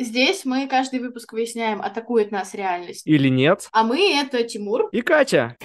Здесь 0.00 0.44
мы 0.44 0.68
каждый 0.68 1.00
выпуск 1.00 1.32
выясняем, 1.32 1.82
атакует 1.82 2.30
нас 2.30 2.54
реальность. 2.54 3.04
Или 3.04 3.28
нет. 3.28 3.68
А 3.72 3.82
мы— 3.82 4.12
это 4.20 4.44
Тимур. 4.44 4.88
И 4.92 5.00
Катя. 5.02 5.56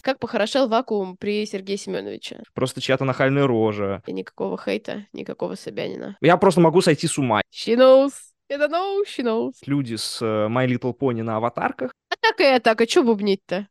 Как 0.00 0.18
похорошел 0.18 0.68
вакуум 0.68 1.18
при 1.18 1.44
Сергее 1.44 1.76
Семеновиче? 1.76 2.42
Просто 2.54 2.80
чья-то 2.80 3.04
нахальная 3.04 3.46
рожа. 3.46 4.02
И 4.06 4.12
никакого 4.12 4.56
хейта, 4.56 5.06
никакого 5.12 5.54
Собянина. 5.54 6.16
Я 6.22 6.38
просто 6.38 6.62
могу 6.62 6.80
сойти 6.80 7.06
с 7.06 7.18
ума. 7.18 7.42
She 7.52 7.76
knows. 7.76 8.12
Это 8.48 8.68
know, 8.68 9.02
she 9.06 9.22
knows. 9.22 9.52
Люди 9.66 9.96
с 9.96 10.22
э, 10.22 10.48
My 10.48 10.66
Little 10.66 10.96
Pony 10.98 11.22
на 11.22 11.36
аватарках. 11.36 11.92
Атака 12.08 12.42
и 12.42 12.56
атака, 12.56 12.88
что 12.88 13.02
бубнить-то? 13.02 13.68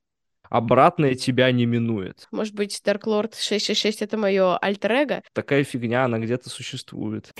Обратное 0.47 1.15
тебя 1.15 1.51
не 1.51 1.65
минует. 1.65 2.27
Может 2.31 2.53
быть, 2.53 2.79
Dark 2.85 3.05
Lord 3.05 3.33
666— 3.35 4.01
это 4.03 4.17
мое 4.17 4.57
альтер-эго? 4.57 5.23
Такая 5.33 5.63
фигня, 5.63 6.05
она 6.05 6.19
где-то 6.19 6.49
существует. 6.49 7.31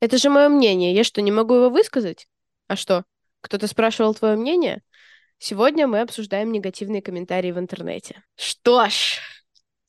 Это 0.00 0.18
же 0.18 0.30
мое 0.30 0.48
мнение. 0.48 0.94
Я 0.94 1.04
что, 1.04 1.22
не 1.22 1.32
могу 1.32 1.54
его 1.54 1.70
высказать? 1.70 2.28
А 2.66 2.76
что? 2.76 3.04
Кто-то 3.40 3.66
спрашивал 3.66 4.14
твое 4.14 4.36
мнение? 4.36 4.82
Сегодня 5.38 5.86
мы 5.86 6.00
обсуждаем 6.00 6.52
негативные 6.52 7.02
комментарии 7.02 7.52
в 7.52 7.58
интернете. 7.58 8.22
Что 8.36 8.88
ж, 8.88 9.20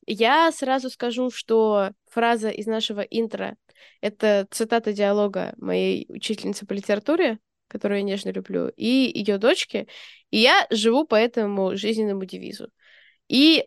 я 0.05 0.51
сразу 0.51 0.89
скажу, 0.89 1.31
что 1.31 1.91
фраза 2.09 2.49
из 2.49 2.65
нашего 2.65 3.01
интро— 3.01 3.55
это 4.01 4.47
цитата 4.51 4.93
диалога 4.93 5.53
моей 5.57 6.05
учительницы 6.09 6.65
по 6.65 6.73
литературе, 6.73 7.39
которую 7.67 7.99
я 7.99 8.03
нежно 8.03 8.29
люблю, 8.29 8.69
и 8.75 9.11
ее 9.13 9.37
дочки. 9.37 9.87
И 10.31 10.37
я 10.37 10.65
живу 10.71 11.05
по 11.05 11.15
этому 11.15 11.75
жизненному 11.75 12.25
девизу. 12.25 12.69
И 13.27 13.65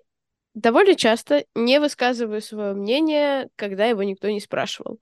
довольно 0.54 0.96
часто 0.96 1.44
не 1.54 1.80
высказываю 1.80 2.42
свое 2.42 2.74
мнение, 2.74 3.48
когда 3.56 3.86
его 3.86 4.02
никто 4.02 4.28
не 4.28 4.40
спрашивал. 4.40 5.00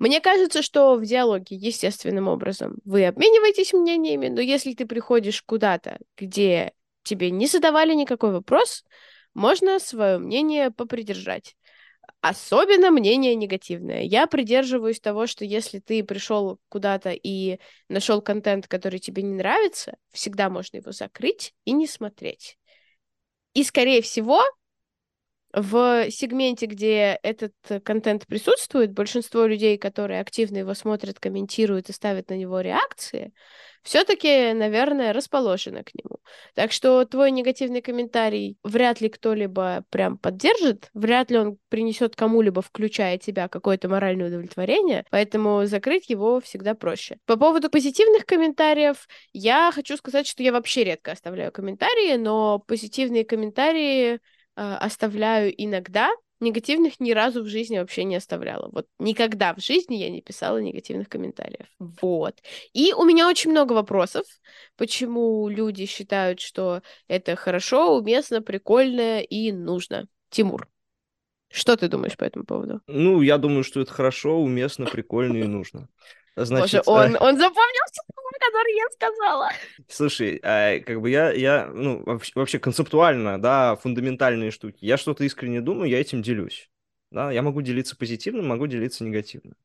Мне 0.00 0.22
кажется, 0.22 0.62
что 0.62 0.96
в 0.96 1.04
диалоге 1.04 1.56
естественным 1.56 2.26
образом 2.26 2.78
вы 2.86 3.04
обмениваетесь 3.04 3.74
мнениями, 3.74 4.28
но 4.28 4.40
если 4.40 4.72
ты 4.72 4.86
приходишь 4.86 5.42
куда-то, 5.42 5.98
где 6.16 6.72
тебе 7.02 7.30
не 7.30 7.46
задавали 7.46 7.92
никакой 7.92 8.32
вопрос, 8.32 8.82
можно 9.34 9.78
свое 9.78 10.16
мнение 10.16 10.70
попридержать. 10.70 11.54
Особенно 12.22 12.90
мнение 12.90 13.34
негативное. 13.34 14.00
Я 14.00 14.26
придерживаюсь 14.26 15.00
того, 15.00 15.26
что 15.26 15.44
если 15.44 15.80
ты 15.80 16.02
пришел 16.02 16.58
куда-то 16.70 17.10
и 17.10 17.58
нашел 17.90 18.22
контент, 18.22 18.68
который 18.68 19.00
тебе 19.00 19.22
не 19.22 19.34
нравится, 19.34 19.98
всегда 20.12 20.48
можно 20.48 20.78
его 20.78 20.92
закрыть 20.92 21.54
и 21.66 21.72
не 21.72 21.86
смотреть. 21.86 22.56
И, 23.52 23.64
скорее 23.64 24.00
всего, 24.00 24.42
в 25.52 26.10
сегменте, 26.10 26.66
где 26.66 27.18
этот 27.22 27.54
э, 27.68 27.80
контент 27.80 28.26
присутствует, 28.26 28.92
большинство 28.92 29.46
людей, 29.46 29.78
которые 29.78 30.20
активно 30.20 30.58
его 30.58 30.74
смотрят, 30.74 31.18
комментируют 31.18 31.88
и 31.88 31.92
ставят 31.92 32.30
на 32.30 32.34
него 32.34 32.60
реакции, 32.60 33.32
все-таки, 33.82 34.52
наверное, 34.52 35.12
расположены 35.12 35.82
к 35.82 35.94
нему. 35.94 36.18
Так 36.54 36.70
что 36.70 37.04
твой 37.06 37.30
негативный 37.30 37.80
комментарий 37.80 38.58
вряд 38.62 39.00
ли 39.00 39.08
кто-либо 39.08 39.84
прям 39.90 40.18
поддержит, 40.18 40.90
вряд 40.92 41.30
ли 41.30 41.38
он 41.38 41.58
принесет 41.68 42.14
кому-либо, 42.14 42.60
включая 42.60 43.16
тебя, 43.18 43.48
какое-то 43.48 43.88
моральное 43.88 44.28
удовлетворение, 44.28 45.04
поэтому 45.10 45.64
закрыть 45.64 46.10
его 46.10 46.40
всегда 46.40 46.74
проще. 46.74 47.18
По 47.24 47.36
поводу 47.36 47.70
позитивных 47.70 48.26
комментариев, 48.26 49.08
я 49.32 49.70
хочу 49.72 49.96
сказать, 49.96 50.26
что 50.26 50.42
я 50.42 50.52
вообще 50.52 50.84
редко 50.84 51.12
оставляю 51.12 51.50
комментарии, 51.50 52.16
но 52.16 52.58
позитивные 52.58 53.24
комментарии 53.24 54.20
оставляю 54.54 55.52
иногда, 55.56 56.10
негативных 56.40 57.00
ни 57.00 57.12
разу 57.12 57.42
в 57.42 57.46
жизни 57.46 57.78
вообще 57.78 58.04
не 58.04 58.16
оставляла. 58.16 58.70
Вот 58.72 58.86
никогда 58.98 59.54
в 59.54 59.60
жизни 59.60 59.96
я 59.96 60.10
не 60.10 60.22
писала 60.22 60.58
негативных 60.58 61.08
комментариев. 61.08 61.66
Вот. 61.78 62.36
И 62.72 62.92
у 62.94 63.04
меня 63.04 63.28
очень 63.28 63.50
много 63.50 63.74
вопросов, 63.74 64.24
почему 64.76 65.48
люди 65.48 65.86
считают, 65.86 66.40
что 66.40 66.82
это 67.08 67.36
хорошо, 67.36 67.96
уместно, 67.96 68.42
прикольно 68.42 69.20
и 69.20 69.52
нужно. 69.52 70.06
Тимур, 70.30 70.68
что 71.52 71.76
ты 71.76 71.88
думаешь 71.88 72.16
по 72.16 72.24
этому 72.24 72.44
поводу? 72.44 72.80
Ну, 72.86 73.20
я 73.22 73.36
думаю, 73.36 73.64
что 73.64 73.80
это 73.80 73.92
хорошо, 73.92 74.40
уместно, 74.40 74.86
прикольно 74.86 75.36
и 75.36 75.44
нужно. 75.44 75.88
Значит, 76.36 76.84
Боже, 76.86 77.08
он, 77.08 77.16
э... 77.16 77.18
он 77.18 77.36
запомнил 77.36 77.84
все 77.92 78.02
слова, 78.12 78.30
которые 78.38 78.76
я 78.76 78.88
сказала. 78.92 79.50
Слушай, 79.88 80.40
а, 80.42 80.80
как 80.80 81.00
бы 81.00 81.10
я, 81.10 81.32
я, 81.32 81.66
ну, 81.66 82.02
вообще, 82.04 82.32
вообще 82.34 82.58
концептуально, 82.58 83.40
да, 83.40 83.76
фундаментальные 83.76 84.50
штуки. 84.50 84.84
Я 84.84 84.96
что-то 84.96 85.24
искренне 85.24 85.60
думаю, 85.60 85.90
я 85.90 86.00
этим 86.00 86.22
делюсь. 86.22 86.70
Да, 87.10 87.32
я 87.32 87.42
могу 87.42 87.60
делиться 87.60 87.96
позитивным, 87.96 88.46
могу 88.46 88.66
делиться 88.66 89.04
негативным. 89.04 89.56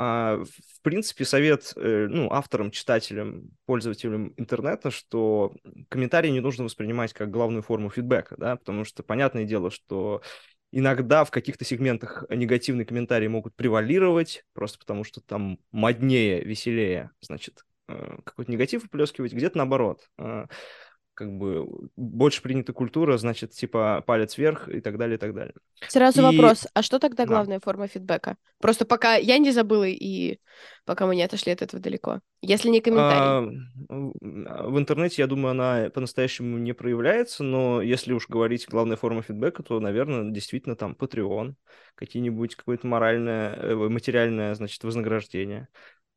А, 0.00 0.36
в 0.36 0.80
принципе, 0.82 1.24
совет 1.24 1.72
э, 1.74 2.06
ну, 2.08 2.30
авторам, 2.30 2.70
читателям, 2.70 3.50
пользователям 3.66 4.32
интернета, 4.36 4.92
что 4.92 5.56
комментарии 5.88 6.28
не 6.28 6.38
нужно 6.38 6.62
воспринимать 6.62 7.12
как 7.12 7.32
главную 7.32 7.62
форму 7.62 7.90
фидбэка, 7.90 8.36
да, 8.38 8.54
потому 8.54 8.84
что 8.84 9.02
понятное 9.02 9.42
дело, 9.42 9.72
что 9.72 10.22
Иногда 10.70 11.24
в 11.24 11.30
каких-то 11.30 11.64
сегментах 11.64 12.24
негативные 12.28 12.84
комментарии 12.84 13.26
могут 13.26 13.54
превалировать, 13.54 14.44
просто 14.52 14.78
потому 14.78 15.02
что 15.02 15.20
там 15.20 15.58
моднее, 15.72 16.44
веселее, 16.44 17.10
значит, 17.20 17.64
э, 17.88 18.18
какой-то 18.24 18.52
негатив 18.52 18.82
выплескивать, 18.82 19.32
где-то 19.32 19.56
наоборот. 19.58 20.10
Как 21.18 21.36
бы 21.36 21.66
больше 21.96 22.42
принята 22.42 22.72
культура, 22.72 23.18
значит, 23.18 23.50
типа 23.50 24.04
палец 24.06 24.38
вверх 24.38 24.68
и 24.68 24.80
так 24.80 24.98
далее, 24.98 25.16
и 25.16 25.18
так 25.18 25.34
далее. 25.34 25.52
Сразу 25.88 26.20
и... 26.20 26.24
вопрос, 26.24 26.68
а 26.74 26.82
что 26.82 27.00
тогда 27.00 27.26
главная 27.26 27.58
да. 27.58 27.64
форма 27.64 27.88
фидбэка? 27.88 28.36
Просто 28.60 28.84
пока 28.84 29.16
я 29.16 29.38
не 29.38 29.50
забыла 29.50 29.88
и 29.88 30.38
пока 30.84 31.08
мы 31.08 31.16
не 31.16 31.24
отошли 31.24 31.50
от 31.50 31.62
этого 31.62 31.82
далеко. 31.82 32.20
Если 32.40 32.68
не 32.68 32.80
комментарий. 32.80 33.58
А, 33.88 34.68
в 34.68 34.78
интернете, 34.78 35.22
я 35.22 35.26
думаю, 35.26 35.50
она 35.50 35.90
по-настоящему 35.90 36.56
не 36.56 36.72
проявляется, 36.72 37.42
но 37.42 37.82
если 37.82 38.12
уж 38.12 38.28
говорить 38.28 38.68
главная 38.68 38.96
форма 38.96 39.22
фидбэка, 39.22 39.64
то, 39.64 39.80
наверное, 39.80 40.30
действительно 40.30 40.76
там 40.76 40.96
Patreon, 40.96 41.54
какие-нибудь 41.96 42.54
какое-то 42.54 42.86
моральное, 42.86 43.56
э, 43.56 43.74
материальное, 43.74 44.54
значит, 44.54 44.84
вознаграждение. 44.84 45.66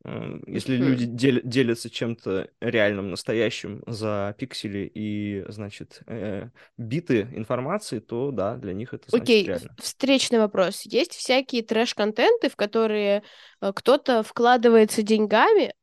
Если 0.04 0.78
mm-hmm. 0.78 0.80
люди 0.80 1.06
дел- 1.06 1.42
делятся 1.44 1.90
чем-то 1.90 2.50
реальным, 2.60 3.12
настоящим 3.12 3.84
за 3.86 4.36
пиксели 4.38 4.92
и, 4.94 5.46
значит, 5.48 6.02
э, 6.08 6.50
биты 6.78 7.28
информации, 7.34 8.00
то 8.00 8.32
да, 8.32 8.56
для 8.56 8.74
них 8.74 8.96
это 8.96 9.06
значит 9.10 9.24
Окей, 9.24 9.46
реально. 9.46 9.76
встречный 9.78 10.40
вопрос. 10.40 10.82
Есть 10.86 11.14
всякие 11.14 11.62
трэш-контенты, 11.62 12.50
в 12.50 12.56
которые 12.56 13.22
э, 13.62 13.72
кто-то 13.76 14.24
вкладывается 14.24 15.04
деньгами, 15.04 15.74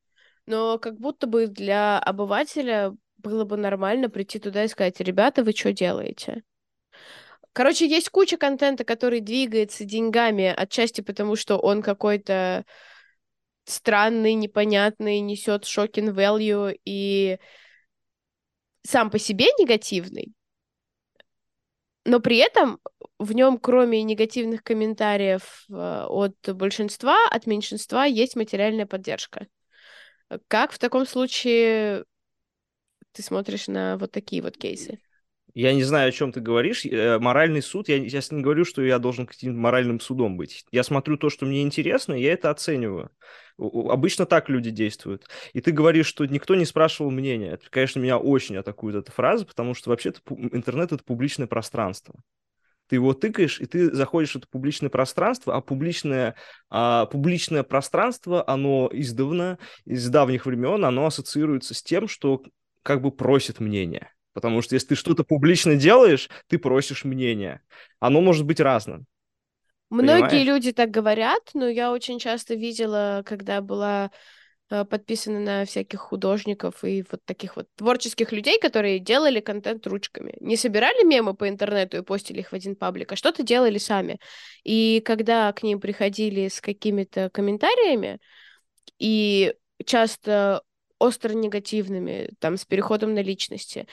но 0.46 0.78
как 0.78 0.98
будто 0.98 1.28
бы 1.28 1.46
для 1.46 2.00
обывателя 2.00 2.96
было 3.18 3.44
бы 3.44 3.56
нормально 3.56 4.08
прийти 4.08 4.40
туда 4.40 4.64
и 4.64 4.68
сказать, 4.68 5.00
ребята, 5.00 5.44
вы 5.44 5.52
что 5.52 5.72
делаете? 5.72 6.42
Короче, 7.52 7.86
есть 7.86 8.08
куча 8.10 8.36
контента, 8.36 8.84
который 8.84 9.20
двигается 9.20 9.84
деньгами, 9.84 10.52
отчасти 10.56 11.00
потому, 11.02 11.36
что 11.36 11.58
он 11.58 11.82
какой-то 11.82 12.64
странный, 13.68 14.34
непонятный, 14.34 15.20
несет 15.20 15.64
шокин 15.64 16.10
value 16.10 16.78
и 16.84 17.38
сам 18.82 19.10
по 19.10 19.18
себе 19.18 19.46
негативный, 19.58 20.32
но 22.04 22.20
при 22.20 22.38
этом 22.38 22.80
в 23.18 23.32
нем, 23.32 23.58
кроме 23.58 24.02
негативных 24.02 24.62
комментариев 24.62 25.66
э, 25.68 26.04
от 26.08 26.36
большинства, 26.54 27.28
от 27.30 27.46
меньшинства 27.46 28.04
есть 28.04 28.34
материальная 28.34 28.86
поддержка. 28.86 29.46
Как 30.48 30.72
в 30.72 30.78
таком 30.78 31.06
случае 31.06 32.04
ты 33.12 33.22
смотришь 33.22 33.68
на 33.68 33.98
вот 33.98 34.10
такие 34.10 34.40
вот 34.40 34.56
кейсы? 34.56 34.98
Я 35.58 35.74
не 35.74 35.82
знаю, 35.82 36.10
о 36.10 36.12
чем 36.12 36.30
ты 36.30 36.38
говоришь. 36.38 36.86
Э, 36.86 37.18
моральный 37.18 37.62
суд, 37.62 37.88
я 37.88 37.98
сейчас 37.98 38.30
не 38.30 38.42
говорю, 38.42 38.64
что 38.64 38.80
я 38.80 39.00
должен 39.00 39.26
каким-то 39.26 39.58
моральным 39.58 39.98
судом 39.98 40.36
быть. 40.36 40.64
Я 40.70 40.84
смотрю 40.84 41.16
то, 41.16 41.30
что 41.30 41.46
мне 41.46 41.62
интересно, 41.62 42.12
и 42.12 42.22
я 42.22 42.34
это 42.34 42.50
оцениваю. 42.50 43.10
Обычно 43.58 44.24
так 44.24 44.48
люди 44.48 44.70
действуют. 44.70 45.26
И 45.54 45.60
ты 45.60 45.72
говоришь, 45.72 46.06
что 46.06 46.24
никто 46.26 46.54
не 46.54 46.64
спрашивал 46.64 47.10
мнения. 47.10 47.50
Это, 47.54 47.68
конечно, 47.70 47.98
меня 47.98 48.18
очень 48.18 48.56
атакует 48.56 48.94
эта 48.94 49.10
фраза, 49.10 49.46
потому 49.46 49.74
что 49.74 49.90
вообще-то 49.90 50.20
интернет— 50.28 50.92
это 50.92 51.02
публичное 51.02 51.48
пространство. 51.48 52.14
Ты 52.86 52.94
его 52.94 53.12
тыкаешь, 53.12 53.60
и 53.60 53.66
ты 53.66 53.92
заходишь 53.92 54.34
в 54.34 54.36
это 54.36 54.46
публичное 54.48 54.90
пространство, 54.90 55.56
а 55.56 55.60
публичное, 55.60 56.36
а, 56.70 57.06
публичное 57.06 57.64
пространство, 57.64 58.48
оно 58.48 58.88
издавна, 58.92 59.58
из 59.84 60.08
давних 60.08 60.46
времен, 60.46 60.84
оно 60.84 61.06
ассоциируется 61.06 61.74
с 61.74 61.82
тем, 61.82 62.06
что 62.06 62.44
как 62.84 63.02
бы 63.02 63.10
просит 63.10 63.58
мнения. 63.58 64.12
Потому 64.38 64.62
что 64.62 64.76
если 64.76 64.90
ты 64.90 64.94
что-то 64.94 65.24
публично 65.24 65.74
делаешь, 65.74 66.30
ты 66.46 66.60
просишь 66.60 67.02
мнения. 67.02 67.60
Оно 67.98 68.20
может 68.20 68.46
быть 68.46 68.60
разным. 68.60 69.04
Многие 69.90 70.28
Понимаешь? 70.28 70.46
люди 70.46 70.72
так 70.72 70.92
говорят, 70.92 71.42
но 71.54 71.66
я 71.66 71.90
очень 71.90 72.20
часто 72.20 72.54
видела, 72.54 73.24
когда 73.26 73.60
была 73.60 74.12
э, 74.70 74.84
подписаны 74.84 75.40
на 75.40 75.64
всяких 75.64 75.98
художников 75.98 76.84
и 76.84 77.04
вот 77.10 77.20
таких 77.24 77.56
вот 77.56 77.66
творческих 77.74 78.30
людей, 78.30 78.60
которые 78.60 79.00
делали 79.00 79.40
контент 79.40 79.84
ручками. 79.88 80.36
Не 80.38 80.56
собирали 80.56 81.04
мемы 81.04 81.34
по 81.34 81.48
интернету 81.48 81.96
и 81.96 82.02
постили 82.02 82.38
их 82.38 82.52
в 82.52 82.54
один 82.54 82.76
паблик, 82.76 83.10
а 83.10 83.16
что-то 83.16 83.42
делали 83.42 83.78
сами. 83.78 84.20
И 84.62 85.02
когда 85.04 85.52
к 85.52 85.64
ним 85.64 85.80
приходили 85.80 86.46
с 86.46 86.60
какими-то 86.60 87.28
комментариями, 87.30 88.20
и 89.00 89.52
часто 89.84 90.62
остро 90.98 91.32
негативными, 91.32 92.30
там, 92.38 92.56
с 92.56 92.64
переходом 92.64 93.14
на 93.14 93.22
личности, 93.22 93.86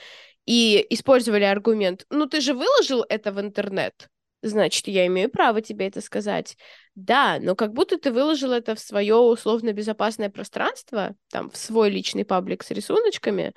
и 0.46 0.84
использовали 0.90 1.44
аргумент, 1.44 2.06
ну 2.10 2.26
ты 2.26 2.40
же 2.40 2.54
выложил 2.54 3.04
это 3.08 3.32
в 3.32 3.40
интернет, 3.40 4.08
значит, 4.42 4.88
я 4.88 5.06
имею 5.06 5.30
право 5.30 5.60
тебе 5.60 5.86
это 5.86 6.00
сказать. 6.00 6.56
Да, 6.94 7.38
но 7.40 7.54
как 7.54 7.72
будто 7.72 7.98
ты 7.98 8.10
выложил 8.10 8.52
это 8.52 8.74
в 8.74 8.80
свое 8.80 9.16
условно 9.16 9.72
безопасное 9.72 10.30
пространство, 10.30 11.14
там, 11.30 11.50
в 11.50 11.56
свой 11.56 11.90
личный 11.90 12.24
паблик 12.24 12.62
с 12.62 12.70
рисуночками, 12.70 13.52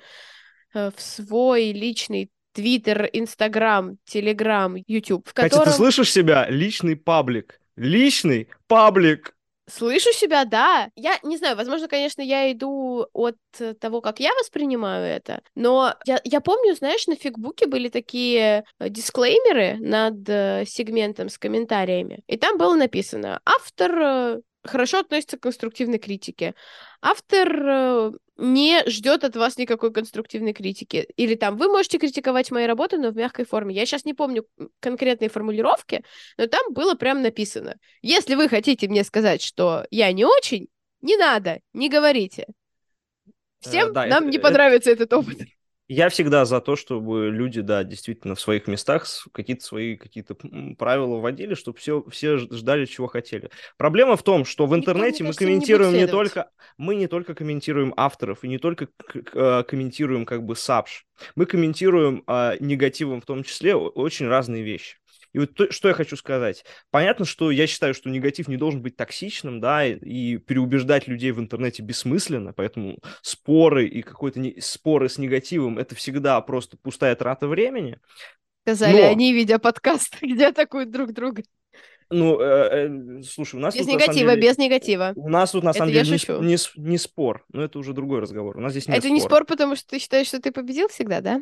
э, 0.74 0.90
в 0.94 1.00
свой 1.00 1.72
личный 1.72 2.30
Твиттер, 2.52 3.08
Инстаграм, 3.12 3.96
Телеграм, 4.04 4.74
Ютуб, 4.86 5.28
в 5.28 5.32
котором... 5.32 5.64
Катя, 5.64 5.70
ты 5.70 5.76
слышишь 5.76 6.10
себя? 6.10 6.48
Личный 6.50 6.96
паблик. 6.96 7.60
Личный 7.76 8.48
паблик. 8.66 9.36
Слышу 9.70 10.12
себя, 10.12 10.44
да. 10.44 10.90
Я 10.96 11.18
не 11.22 11.36
знаю, 11.36 11.56
возможно, 11.56 11.86
конечно, 11.88 12.22
я 12.22 12.50
иду 12.50 13.06
от 13.12 13.36
того, 13.80 14.00
как 14.00 14.20
я 14.20 14.30
воспринимаю 14.40 15.04
это, 15.04 15.42
но 15.54 15.94
я, 16.06 16.20
я 16.24 16.40
помню, 16.40 16.74
знаешь, 16.74 17.06
на 17.06 17.14
фигбуке 17.14 17.66
были 17.66 17.88
такие 17.88 18.64
э, 18.78 18.88
дисклеймеры 18.88 19.76
над 19.80 20.28
э, 20.28 20.64
сегментом 20.66 21.28
с 21.28 21.38
комментариями, 21.38 22.22
и 22.26 22.36
там 22.36 22.58
было 22.58 22.74
написано 22.74 23.40
«Автор 23.44 23.92
э, 23.92 24.40
хорошо 24.64 25.00
относится 25.00 25.36
к 25.38 25.42
конструктивной 25.42 25.98
критике. 25.98 26.54
Автор 27.00 28.12
не 28.40 28.82
ждет 28.88 29.22
от 29.24 29.36
вас 29.36 29.58
никакой 29.58 29.92
конструктивной 29.92 30.52
критики. 30.52 31.06
Или 31.16 31.34
там, 31.34 31.56
вы 31.56 31.68
можете 31.68 31.98
критиковать 31.98 32.50
мои 32.50 32.66
работы, 32.66 32.96
но 32.96 33.10
в 33.10 33.16
мягкой 33.16 33.44
форме. 33.44 33.74
Я 33.74 33.86
сейчас 33.86 34.04
не 34.04 34.14
помню 34.14 34.46
конкретные 34.80 35.28
формулировки, 35.28 36.02
но 36.38 36.46
там 36.46 36.72
было 36.72 36.94
прям 36.94 37.22
написано. 37.22 37.76
Если 38.02 38.34
вы 38.34 38.48
хотите 38.48 38.88
мне 38.88 39.04
сказать, 39.04 39.42
что 39.42 39.86
я 39.90 40.10
не 40.12 40.24
очень, 40.24 40.68
не 41.02 41.16
надо, 41.16 41.60
не 41.74 41.88
говорите. 41.88 42.46
Всем 43.60 43.90
э, 43.90 43.92
да, 43.92 44.06
нам 44.06 44.24
это, 44.24 44.32
не 44.32 44.38
понравится 44.38 44.90
это... 44.90 45.04
этот 45.04 45.18
опыт. 45.18 45.38
Я 45.92 46.08
всегда 46.08 46.44
за 46.44 46.60
то, 46.60 46.76
чтобы 46.76 47.30
люди, 47.30 47.62
да, 47.62 47.82
действительно 47.82 48.36
в 48.36 48.40
своих 48.40 48.68
местах 48.68 49.08
какие-то 49.32 49.64
свои 49.64 49.96
какие-то 49.96 50.36
правила 50.78 51.16
вводили, 51.16 51.54
чтобы 51.54 51.78
все, 51.78 52.04
все 52.08 52.38
ждали, 52.38 52.86
чего 52.86 53.08
хотели. 53.08 53.50
Проблема 53.76 54.16
в 54.16 54.22
том, 54.22 54.44
что 54.44 54.66
в 54.66 54.74
интернете 54.76 55.24
мы 55.24 55.32
комментируем 55.32 55.94
не, 55.94 56.02
не 56.02 56.06
только, 56.06 56.48
мы 56.78 56.94
не 56.94 57.08
только 57.08 57.34
комментируем 57.34 57.92
авторов 57.96 58.44
и 58.44 58.48
не 58.48 58.58
только 58.58 58.86
э, 59.34 59.64
комментируем 59.66 60.26
как 60.26 60.44
бы 60.44 60.54
сапш, 60.54 61.06
мы 61.34 61.44
комментируем 61.44 62.22
э, 62.24 62.58
негативом 62.60 63.20
в 63.20 63.26
том 63.26 63.42
числе 63.42 63.74
очень 63.74 64.28
разные 64.28 64.62
вещи. 64.62 64.99
И 65.32 65.38
вот 65.38 65.54
то, 65.54 65.70
что 65.70 65.88
я 65.88 65.94
хочу 65.94 66.16
сказать. 66.16 66.64
Понятно, 66.90 67.24
что 67.24 67.50
я 67.50 67.66
считаю, 67.66 67.94
что 67.94 68.10
негатив 68.10 68.48
не 68.48 68.56
должен 68.56 68.82
быть 68.82 68.96
токсичным, 68.96 69.60
да, 69.60 69.86
и, 69.86 69.94
и 69.94 70.36
переубеждать 70.38 71.06
людей 71.06 71.30
в 71.30 71.40
интернете 71.40 71.82
бессмысленно, 71.82 72.52
поэтому 72.52 72.98
споры 73.22 73.86
и 73.86 74.02
какой-то 74.02 74.40
не... 74.40 74.60
споры 74.60 75.08
с 75.08 75.18
негативом 75.18 75.78
это 75.78 75.94
всегда 75.94 76.40
просто 76.40 76.76
пустая 76.76 77.14
трата 77.14 77.46
времени. 77.46 77.98
Сказали 78.64 79.00
Но... 79.00 79.08
они, 79.08 79.32
видя 79.32 79.58
подкаст, 79.58 80.16
где 80.22 80.48
атакуют 80.48 80.90
друг 80.90 81.12
друга. 81.12 81.42
Ну, 82.12 82.40
э, 82.40 82.88
э, 82.88 83.22
слушай, 83.22 83.54
у 83.54 83.60
нас 83.60 83.74
без 83.74 83.86
тут, 83.86 83.94
негатива, 83.94 84.34
деле, 84.34 84.42
без 84.42 84.58
негатива. 84.58 85.12
У 85.14 85.28
нас 85.28 85.52
тут 85.52 85.62
на 85.62 85.70
это 85.70 85.78
самом 85.78 85.92
деле 85.92 86.10
не, 86.10 86.48
не, 86.48 86.88
не 86.90 86.98
спор, 86.98 87.44
но 87.52 87.62
это 87.62 87.78
уже 87.78 87.92
другой 87.92 88.18
разговор. 88.18 88.56
У 88.56 88.60
нас 88.60 88.72
здесь 88.72 88.88
не 88.88 88.94
это 88.94 89.02
спор. 89.02 89.12
не 89.12 89.20
спор, 89.20 89.44
потому 89.44 89.76
что 89.76 89.90
ты 89.90 90.00
считаешь, 90.00 90.26
что 90.26 90.40
ты 90.42 90.50
победил 90.50 90.88
всегда, 90.88 91.20
да? 91.20 91.40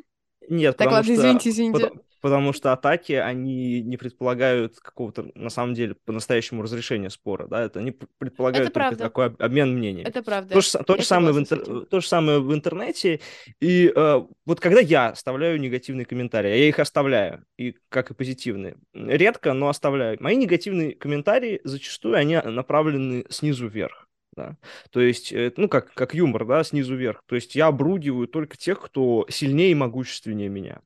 Нет, 0.49 0.77
так, 0.77 0.91
ладно, 0.91 1.05
что, 1.05 1.15
извините, 1.15 1.51
извините. 1.51 1.73
Потому, 1.73 2.03
потому 2.21 2.53
что 2.53 2.73
атаки, 2.73 3.13
они 3.13 3.83
не 3.83 3.97
предполагают 3.97 4.79
какого-то, 4.81 5.31
на 5.35 5.51
самом 5.51 5.75
деле, 5.75 5.95
по-настоящему 5.95 6.63
разрешения 6.63 7.11
спора, 7.11 7.47
да, 7.47 7.63
это 7.63 7.81
они 7.81 7.93
предполагают 7.93 8.71
это 8.71 8.81
только 8.81 8.97
такой 8.97 9.27
обмен 9.39 9.77
мнениями. 9.77 10.09
Это 10.09 10.23
правда. 10.23 10.55
То 10.55 10.61
же, 10.61 10.71
то 10.79 10.97
же, 10.97 11.05
самое, 11.05 11.33
в 11.33 11.39
интер... 11.39 11.87
то 11.87 12.01
же 12.01 12.07
самое 12.07 12.41
в 12.41 12.53
интернете, 12.55 13.21
и 13.61 13.93
э, 13.95 14.23
вот 14.47 14.61
когда 14.61 14.81
я 14.81 15.09
оставляю 15.09 15.61
негативные 15.61 16.07
комментарии, 16.07 16.51
я 16.51 16.69
их 16.69 16.79
оставляю, 16.79 17.45
и 17.57 17.77
как 17.89 18.11
и 18.11 18.15
позитивные, 18.15 18.77
редко, 18.95 19.53
но 19.53 19.69
оставляю. 19.69 20.17
Мои 20.21 20.37
негативные 20.37 20.95
комментарии 20.95 21.61
зачастую, 21.65 22.17
они 22.17 22.37
направлены 22.37 23.25
снизу 23.29 23.69
вверх 23.69 24.08
да. 24.39 24.57
То 24.91 25.01
есть, 25.01 25.33
э, 25.33 25.53
ну, 25.57 25.69
как, 25.69 25.93
как 25.95 26.15
юмор, 26.15 26.47
да, 26.47 26.63
снизу 26.65 26.97
вверх. 26.97 27.23
То 27.27 27.35
есть 27.35 27.55
я 27.57 27.67
обругиваю 27.67 28.29
только 28.29 28.57
тех, 28.57 28.81
кто 28.81 29.27
сильнее 29.29 29.73
и 29.73 29.75
могущественнее 29.75 30.49
меня. 30.49 30.81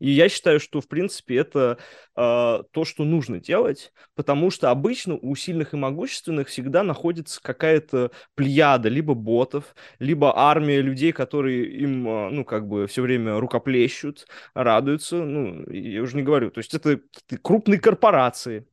И 0.00 0.10
я 0.10 0.28
считаю, 0.28 0.58
что, 0.58 0.80
в 0.80 0.88
принципе, 0.88 1.36
это 1.36 1.78
э, 2.16 2.62
то, 2.72 2.84
что 2.84 3.04
нужно 3.04 3.38
делать, 3.40 3.92
потому 4.16 4.50
что 4.50 4.70
обычно 4.70 5.14
у 5.14 5.36
сильных 5.36 5.72
и 5.72 5.76
могущественных 5.76 6.48
всегда 6.48 6.82
находится 6.82 7.40
какая-то 7.40 8.10
плеяда 8.34 8.88
либо 8.88 9.14
ботов, 9.14 9.76
либо 10.00 10.36
армия 10.36 10.80
людей, 10.82 11.12
которые 11.12 11.64
им, 11.66 12.08
э, 12.08 12.30
ну, 12.30 12.44
как 12.44 12.66
бы 12.66 12.88
все 12.88 13.02
время 13.02 13.38
рукоплещут, 13.38 14.26
радуются. 14.52 15.16
Ну, 15.24 15.64
я 15.70 16.02
уже 16.02 16.16
не 16.16 16.22
говорю. 16.22 16.50
То 16.50 16.58
есть 16.58 16.74
это 16.74 17.00
крупные 17.40 17.78
корпорации, 17.78 18.66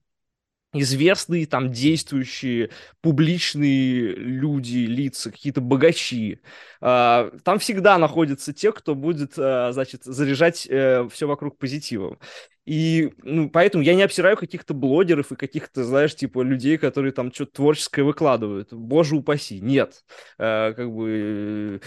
известные 0.73 1.45
там 1.45 1.71
действующие 1.71 2.69
публичные 3.01 4.15
люди, 4.15 4.79
лица, 4.79 5.31
какие-то 5.31 5.61
богачи. 5.61 6.39
А, 6.79 7.31
там 7.43 7.59
всегда 7.59 7.97
находятся 7.97 8.53
те, 8.53 8.71
кто 8.71 8.95
будет, 8.95 9.33
а, 9.37 9.71
значит, 9.73 10.03
заряжать 10.03 10.67
э, 10.69 11.07
все 11.11 11.27
вокруг 11.27 11.57
позитивом. 11.57 12.19
И 12.65 13.11
ну, 13.23 13.49
поэтому 13.49 13.83
я 13.83 13.95
не 13.95 14.03
обсираю 14.03 14.37
каких-то 14.37 14.73
блогеров 14.73 15.31
и 15.31 15.35
каких-то, 15.35 15.83
знаешь, 15.83 16.15
типа 16.15 16.41
людей, 16.41 16.77
которые 16.77 17.11
там 17.11 17.33
что-то 17.33 17.53
творческое 17.53 18.03
выкладывают. 18.03 18.71
Боже 18.71 19.15
упаси. 19.15 19.59
Нет. 19.59 20.03
А, 20.37 20.73
как 20.73 20.91
бы 20.91 21.81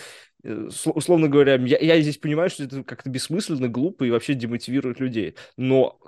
Э, 0.45 0.69
условно 0.95 1.29
говоря, 1.29 1.57
я, 1.57 1.79
я 1.79 2.01
здесь 2.01 2.19
понимаю, 2.19 2.51
что 2.51 2.65
это 2.65 2.85
как-то 2.85 3.09
бессмысленно, 3.11 3.69
глупо 3.69 4.05
и 4.05 4.11
вообще 4.11 4.35
демотивирует 4.35 5.01
людей. 5.01 5.37
Но 5.57 5.99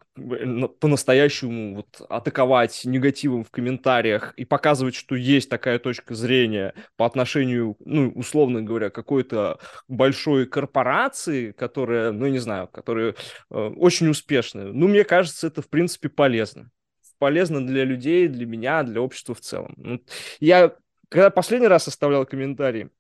по-настоящему 0.80 1.76
вот 1.76 2.00
атаковать 2.08 2.82
негативом 2.84 3.44
в 3.44 3.50
комментариях 3.50 4.34
и 4.36 4.44
показывать, 4.44 4.94
что 4.94 5.14
есть 5.14 5.48
такая 5.48 5.78
точка 5.78 6.14
зрения 6.14 6.74
по 6.96 7.06
отношению, 7.06 7.76
ну, 7.80 8.10
условно 8.14 8.62
говоря, 8.62 8.90
какой-то 8.90 9.58
большой 9.88 10.46
корпорации, 10.46 11.52
которая, 11.52 12.12
ну, 12.12 12.26
не 12.26 12.38
знаю, 12.38 12.68
которая 12.68 13.14
э, 13.50 13.54
очень 13.76 14.08
успешная, 14.08 14.66
ну, 14.66 14.88
мне 14.88 15.04
кажется, 15.04 15.46
это, 15.46 15.62
в 15.62 15.68
принципе, 15.68 16.08
полезно. 16.08 16.70
Полезно 17.18 17.66
для 17.66 17.84
людей, 17.84 18.28
для 18.28 18.46
меня, 18.46 18.82
для 18.82 19.00
общества 19.00 19.34
в 19.34 19.40
целом. 19.40 20.02
Я, 20.38 20.76
когда 21.08 21.30
последний 21.30 21.68
раз 21.68 21.88
оставлял 21.88 22.26
комментарии, 22.26 22.90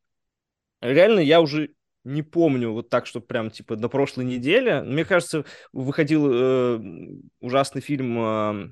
реально 0.80 1.20
я 1.20 1.40
уже 1.40 1.75
не 2.06 2.22
помню 2.22 2.72
вот 2.72 2.88
так, 2.88 3.06
что 3.06 3.20
прям 3.20 3.50
типа 3.50 3.74
до 3.76 3.88
прошлой 3.88 4.24
недели. 4.24 4.80
Мне 4.80 5.04
кажется, 5.04 5.44
выходил 5.72 6.28
э, 6.30 6.80
ужасный 7.40 7.82
фильм 7.82 8.18
э, 8.18 8.68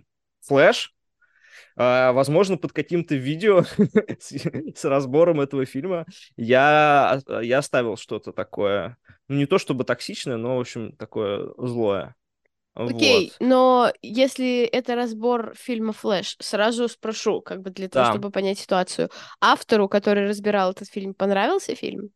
«Флэш». 0.46 0.94
Э, 1.76 2.12
возможно, 2.12 2.56
под 2.56 2.72
каким-то 2.72 3.16
видео 3.16 3.62
с, 4.20 4.32
с 4.76 4.84
разбором 4.84 5.40
этого 5.40 5.66
фильма 5.66 6.06
я, 6.36 7.20
я 7.42 7.58
оставил 7.58 7.96
что-то 7.96 8.32
такое. 8.32 8.96
Ну, 9.26 9.36
не 9.36 9.46
то 9.46 9.58
чтобы 9.58 9.82
токсичное, 9.82 10.36
но, 10.36 10.56
в 10.56 10.60
общем, 10.60 10.92
такое 10.92 11.50
злое. 11.58 12.14
Окей, 12.74 13.32
вот. 13.38 13.46
но 13.46 13.92
если 14.02 14.62
это 14.64 14.96
разбор 14.96 15.54
фильма 15.56 15.92
«Флэш», 15.92 16.36
сразу 16.40 16.88
спрошу, 16.88 17.40
как 17.40 17.62
бы 17.62 17.70
для 17.70 17.88
того, 17.88 18.06
да. 18.06 18.12
чтобы 18.12 18.30
понять 18.30 18.58
ситуацию. 18.58 19.10
Автору, 19.40 19.88
который 19.88 20.28
разбирал 20.28 20.72
этот 20.72 20.88
фильм, 20.88 21.14
понравился 21.14 21.74
фильм? 21.74 22.10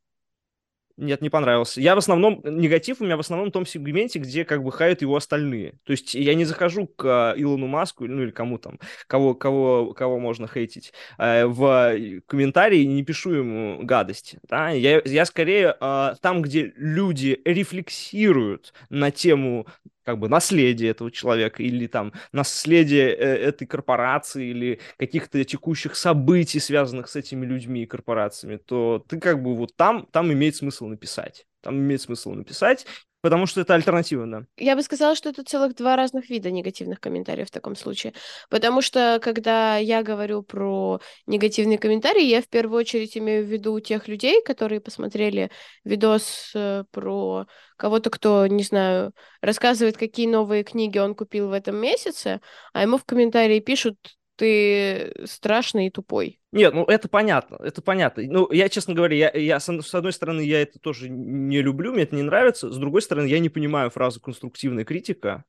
Нет, 0.98 1.22
не 1.22 1.30
понравился. 1.30 1.80
Я 1.80 1.94
в 1.94 1.98
основном, 1.98 2.40
негатив 2.44 3.00
у 3.00 3.04
меня 3.04 3.16
в 3.16 3.20
основном 3.20 3.50
в 3.50 3.52
том 3.52 3.64
сегменте, 3.64 4.18
где 4.18 4.44
как 4.44 4.64
бы 4.64 4.72
хают 4.72 5.00
его 5.00 5.14
остальные. 5.14 5.74
То 5.84 5.92
есть 5.92 6.14
я 6.16 6.34
не 6.34 6.44
захожу 6.44 6.88
к 6.88 7.04
а, 7.04 7.34
Илону 7.36 7.68
Маску, 7.68 8.06
ну 8.06 8.24
или 8.24 8.32
кому 8.32 8.58
там, 8.58 8.80
кого, 9.06 9.34
кого, 9.34 9.94
кого 9.94 10.18
можно 10.18 10.48
хейтить, 10.48 10.92
э, 11.18 11.46
в 11.46 12.20
комментарии 12.26 12.82
не 12.82 13.04
пишу 13.04 13.30
ему 13.30 13.78
гадости. 13.84 14.40
Да? 14.48 14.70
Я, 14.70 15.00
я 15.04 15.24
скорее 15.24 15.76
э, 15.80 16.14
там, 16.20 16.42
где 16.42 16.72
люди 16.74 17.40
рефлексируют 17.44 18.74
на 18.90 19.12
тему 19.12 19.68
как 20.08 20.18
бы 20.18 20.30
наследие 20.30 20.92
этого 20.92 21.10
человека 21.10 21.62
или 21.62 21.86
там 21.86 22.14
наследие 22.32 23.10
э, 23.10 23.48
этой 23.48 23.66
корпорации 23.66 24.48
или 24.48 24.80
каких-то 24.96 25.44
текущих 25.44 25.96
событий, 25.96 26.60
связанных 26.60 27.10
с 27.10 27.16
этими 27.16 27.44
людьми 27.44 27.82
и 27.82 27.86
корпорациями, 27.86 28.56
то 28.56 29.04
ты 29.06 29.20
как 29.20 29.42
бы 29.42 29.54
вот 29.54 29.76
там, 29.76 30.08
там 30.10 30.32
имеет 30.32 30.56
смысл 30.56 30.86
написать. 30.86 31.46
Там 31.60 31.76
имеет 31.76 32.00
смысл 32.00 32.32
написать, 32.32 32.86
потому 33.28 33.44
что 33.44 33.60
это 33.60 33.74
альтернатива, 33.74 34.26
да. 34.26 34.44
Я 34.56 34.74
бы 34.74 34.82
сказала, 34.82 35.14
что 35.14 35.28
это 35.28 35.44
целых 35.44 35.74
два 35.76 35.96
разных 35.96 36.30
вида 36.30 36.50
негативных 36.50 36.98
комментариев 36.98 37.48
в 37.48 37.50
таком 37.50 37.76
случае. 37.76 38.14
Потому 38.48 38.80
что, 38.80 39.20
когда 39.22 39.76
я 39.76 40.02
говорю 40.02 40.42
про 40.42 40.98
негативные 41.26 41.76
комментарии, 41.76 42.24
я 42.24 42.40
в 42.40 42.48
первую 42.48 42.78
очередь 42.78 43.18
имею 43.18 43.44
в 43.44 43.48
виду 43.48 43.78
тех 43.80 44.08
людей, 44.08 44.42
которые 44.42 44.80
посмотрели 44.80 45.50
видос 45.84 46.52
э, 46.54 46.84
про 46.90 47.46
кого-то, 47.76 48.08
кто, 48.08 48.46
не 48.46 48.62
знаю, 48.62 49.12
рассказывает, 49.42 49.98
какие 49.98 50.26
новые 50.26 50.64
книги 50.64 50.96
он 50.96 51.14
купил 51.14 51.48
в 51.48 51.52
этом 51.52 51.76
месяце, 51.76 52.40
а 52.72 52.80
ему 52.80 52.96
в 52.96 53.04
комментарии 53.04 53.60
пишут, 53.60 53.98
ты 54.38 55.12
страшный 55.26 55.88
и 55.88 55.90
тупой. 55.90 56.40
Нет, 56.52 56.72
ну 56.72 56.84
это 56.84 57.08
понятно, 57.08 57.56
это 57.56 57.82
понятно. 57.82 58.22
Ну, 58.22 58.50
я, 58.52 58.68
честно 58.68 58.94
говоря, 58.94 59.16
я, 59.16 59.30
я 59.30 59.60
с 59.60 59.68
одной 59.68 60.12
стороны, 60.12 60.40
я 60.40 60.62
это 60.62 60.78
тоже 60.78 61.08
не 61.10 61.60
люблю, 61.60 61.92
мне 61.92 62.04
это 62.04 62.16
не 62.16 62.22
нравится, 62.22 62.72
с 62.72 62.76
другой 62.78 63.02
стороны, 63.02 63.26
я 63.26 63.40
не 63.40 63.48
понимаю 63.48 63.90
фразу 63.90 64.20
«конструктивная 64.20 64.84
критика». 64.84 65.44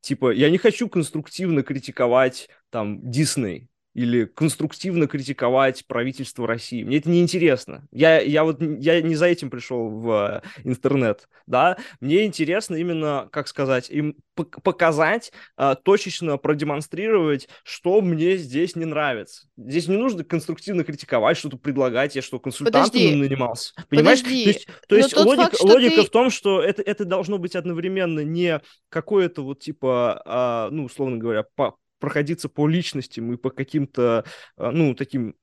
Типа, 0.00 0.32
я 0.32 0.48
не 0.48 0.56
хочу 0.56 0.88
конструктивно 0.88 1.62
критиковать, 1.62 2.48
там, 2.70 3.10
Дисней 3.10 3.69
или 3.94 4.24
конструктивно 4.24 5.08
критиковать 5.08 5.84
правительство 5.86 6.46
России. 6.46 6.84
Мне 6.84 6.98
это 6.98 7.10
не 7.10 7.20
интересно. 7.20 7.86
Я, 7.90 8.20
я 8.20 8.44
вот 8.44 8.60
я 8.60 9.00
не 9.02 9.16
за 9.16 9.26
этим 9.26 9.50
пришел 9.50 9.88
в 9.88 10.42
э, 10.44 10.48
интернет, 10.64 11.28
да. 11.46 11.76
Мне 12.00 12.24
интересно 12.24 12.76
именно, 12.76 13.28
как 13.32 13.48
сказать, 13.48 13.90
им 13.90 14.16
показать, 14.34 15.32
а, 15.56 15.74
точечно 15.74 16.38
продемонстрировать, 16.38 17.48
что 17.62 18.00
мне 18.00 18.36
здесь 18.36 18.76
не 18.76 18.84
нравится. 18.84 19.48
Здесь 19.56 19.88
не 19.88 19.96
нужно 19.96 20.24
конструктивно 20.24 20.84
критиковать, 20.84 21.36
что-то 21.36 21.58
предлагать, 21.58 22.16
я 22.16 22.22
что, 22.22 22.38
консультантом 22.38 22.92
Подожди. 22.92 23.14
нанимался. 23.14 23.74
Понимаешь? 23.88 24.20
Подожди. 24.20 24.44
То 24.44 24.50
есть, 24.50 24.68
то 24.88 24.96
есть 24.96 25.16
логика, 25.16 25.42
факт, 25.50 25.60
логика 25.60 25.96
ты... 25.96 26.02
в 26.02 26.10
том, 26.10 26.30
что 26.30 26.62
это, 26.62 26.80
это 26.82 27.04
должно 27.04 27.38
быть 27.38 27.56
одновременно 27.56 28.20
не 28.20 28.60
какое-то 28.88 29.42
вот 29.42 29.60
типа, 29.60 30.22
а, 30.24 30.70
ну, 30.70 30.84
условно 30.84 31.18
говоря, 31.18 31.44
по, 31.54 31.76
проходиться 32.00 32.48
по 32.48 32.66
личностям 32.66 33.32
и 33.32 33.36
по 33.36 33.50
каким-то, 33.50 34.24
а, 34.56 34.70
ну, 34.72 34.94
таким 34.94 35.36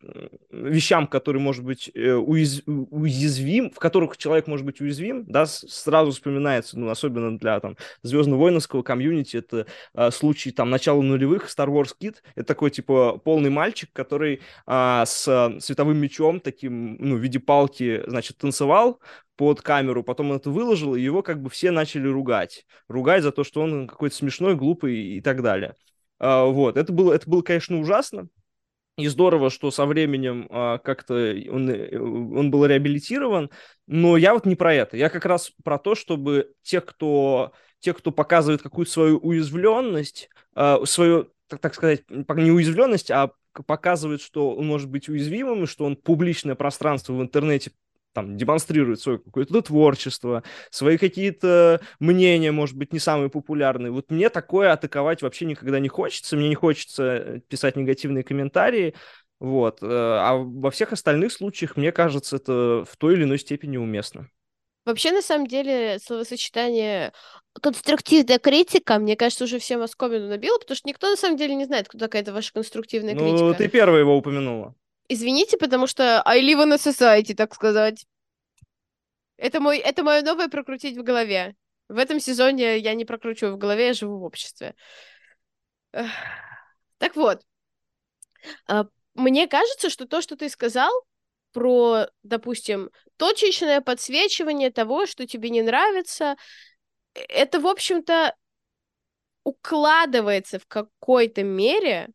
вещам, 0.52 1.08
которые, 1.08 1.42
может 1.42 1.64
быть, 1.64 1.90
э, 1.94 2.14
уяз... 2.14 2.64
уязвим, 2.66 3.72
в 3.72 3.80
которых 3.80 4.18
человек 4.18 4.48
может 4.48 4.66
быть 4.66 4.82
уязвим, 4.82 5.26
да, 5.26 5.46
сразу 5.46 6.12
вспоминается, 6.12 6.78
ну, 6.78 6.90
особенно 6.90 7.38
для, 7.38 7.60
там, 7.60 7.78
звездно-воинского 8.02 8.82
комьюнити, 8.82 9.38
это 9.38 9.68
а, 9.94 10.12
случай, 10.12 10.52
там, 10.52 10.70
начала 10.70 11.02
нулевых, 11.02 11.46
Star 11.46 11.68
Wars 11.68 11.92
Kid, 12.00 12.16
это 12.36 12.48
такой, 12.48 12.72
типа, 12.72 13.18
полный 13.24 13.50
мальчик, 13.50 13.90
который 13.94 14.42
а, 14.66 15.06
с 15.06 15.58
световым 15.60 15.98
мечом, 15.98 16.40
таким, 16.40 16.98
ну, 17.00 17.16
в 17.16 17.20
виде 17.20 17.40
палки, 17.40 18.04
значит, 18.08 18.38
танцевал, 18.38 19.00
под 19.38 19.62
камеру, 19.62 20.04
потом 20.04 20.32
он 20.32 20.38
это 20.38 20.50
выложил, 20.50 20.96
и 20.96 21.02
его 21.02 21.22
как 21.22 21.42
бы 21.42 21.50
все 21.50 21.72
начали 21.72 22.08
ругать. 22.08 22.66
Ругать 22.90 23.24
за 23.24 23.32
то, 23.32 23.44
что 23.44 23.62
он 23.62 23.88
какой-то 23.88 24.16
смешной, 24.16 24.56
глупый 24.56 24.98
и 24.98 25.22
так 25.22 25.42
далее. 25.42 25.76
А, 26.20 26.46
вот, 26.46 26.78
это 26.78 26.92
было, 26.92 27.14
это 27.14 27.30
было, 27.30 27.42
конечно, 27.42 27.80
ужасно. 27.80 28.28
И 28.98 29.08
здорово, 29.08 29.52
что 29.52 29.70
со 29.70 29.86
временем 29.86 30.48
а, 30.50 30.80
как-то 30.80 31.14
он, 31.14 31.70
э, 31.70 32.00
он 32.00 32.50
был 32.50 32.66
реабилитирован, 32.66 33.52
но 33.86 34.18
я 34.18 34.34
вот 34.34 34.48
не 34.48 34.56
про 34.56 34.74
это. 34.74 34.98
Я 34.98 35.10
как 35.10 35.26
раз 35.26 35.52
про 35.64 35.78
то, 35.78 35.94
чтобы 35.94 36.54
те, 36.64 36.82
кто, 36.82 37.52
те, 37.80 37.94
кто 37.94 38.12
показывает 38.12 38.64
какую-то 38.64 38.92
свою 38.92 39.18
уязвленность, 39.20 40.30
а, 40.56 40.84
свою, 40.86 41.32
так, 41.48 41.60
так 41.60 41.76
сказать, 41.76 42.04
не 42.10 42.52
уязвленность, 42.52 43.12
а 43.12 43.32
показывает, 43.68 44.22
что 44.22 44.56
он 44.56 44.66
может 44.66 44.90
быть 44.90 45.10
уязвимым, 45.10 45.68
что 45.68 45.86
он 45.86 45.96
публичное 45.96 46.56
пространство 46.56 47.14
в 47.14 47.22
интернете 47.22 47.72
там 48.18 48.36
демонстрирует 48.36 49.00
свое 49.00 49.20
какое-то 49.20 49.62
творчество, 49.62 50.42
свои 50.72 50.98
какие-то 50.98 51.82
мнения, 52.00 52.52
может 52.52 52.76
быть, 52.76 52.92
не 52.92 52.98
самые 52.98 53.30
популярные. 53.30 53.92
Вот 53.92 54.10
мне 54.10 54.30
такое 54.30 54.74
атаковать 54.74 55.22
вообще 55.22 55.46
никогда 55.46 55.80
не 55.80 55.88
хочется, 55.88 56.36
мне 56.36 56.50
не 56.50 56.56
хочется 56.56 57.44
писать 57.48 57.76
негативные 57.76 58.24
комментарии, 58.24 58.96
вот. 59.40 59.84
Э, 59.84 59.86
а 59.88 60.34
во 60.36 60.72
всех 60.72 60.94
остальных 60.94 61.32
случаях, 61.32 61.78
мне 61.78 61.92
кажется, 61.92 62.38
это 62.38 62.84
в 62.90 62.98
той 62.98 63.14
или 63.14 63.24
иной 63.26 63.38
степени 63.38 63.78
уместно. 63.78 64.28
Вообще, 64.84 65.12
на 65.12 65.22
самом 65.22 65.46
деле, 65.46 66.00
словосочетание 66.04 67.14
конструктивная 67.62 68.40
критика, 68.40 68.98
мне 68.98 69.16
кажется, 69.16 69.44
уже 69.44 69.60
всем 69.60 69.84
оскомину 69.84 70.28
набило, 70.28 70.58
потому 70.58 70.76
что 70.76 70.90
никто 70.90 71.08
на 71.08 71.18
самом 71.18 71.38
деле 71.38 71.54
не 71.54 71.66
знает, 71.66 71.88
кто 71.88 72.00
такая 72.00 72.24
эта 72.24 72.34
ваша 72.34 72.52
конструктивная 72.52 73.14
ну, 73.14 73.20
критика. 73.20 73.44
Ну, 73.44 73.54
ты 73.54 73.68
первая 73.68 74.00
его 74.00 74.18
упомянула. 74.18 74.74
Извините, 75.10 75.58
потому 75.58 75.88
что 75.88 76.22
I 76.26 76.42
live 76.42 76.64
in 76.66 76.74
a 76.74 76.78
society, 76.78 77.34
так 77.34 77.54
сказать. 77.54 78.06
Это, 79.38 79.60
мой, 79.60 79.78
это 79.78 80.04
мое 80.04 80.22
новое 80.22 80.50
прокрутить 80.50 80.98
в 80.98 81.04
голове. 81.04 81.56
В 81.88 81.98
этом 81.98 82.20
сезоне 82.20 82.78
я 82.80 82.94
не 82.94 83.06
прокручиваю 83.06 83.56
в 83.56 83.58
голове, 83.58 83.88
я 83.88 83.94
живу 83.94 84.20
в 84.20 84.24
обществе. 84.24 84.76
Так 85.92 87.16
вот, 87.16 87.44
а, 88.68 88.86
мне 89.14 89.48
кажется, 89.48 89.90
что 89.90 90.08
то, 90.08 90.22
что 90.22 90.36
ты 90.36 90.50
сказал 90.50 90.92
про, 91.54 92.08
допустим, 92.24 92.90
точечное 93.18 93.82
подсвечивание 93.82 94.72
того, 94.72 95.06
что 95.06 95.26
тебе 95.26 95.50
не 95.50 95.62
нравится, 95.62 96.36
э, 97.14 97.22
это, 97.30 97.60
в 97.60 97.68
общем-то, 97.68 98.36
укладывается 99.44 100.60
в 100.60 100.68
какой-то 100.68 101.44
мере 101.44 102.10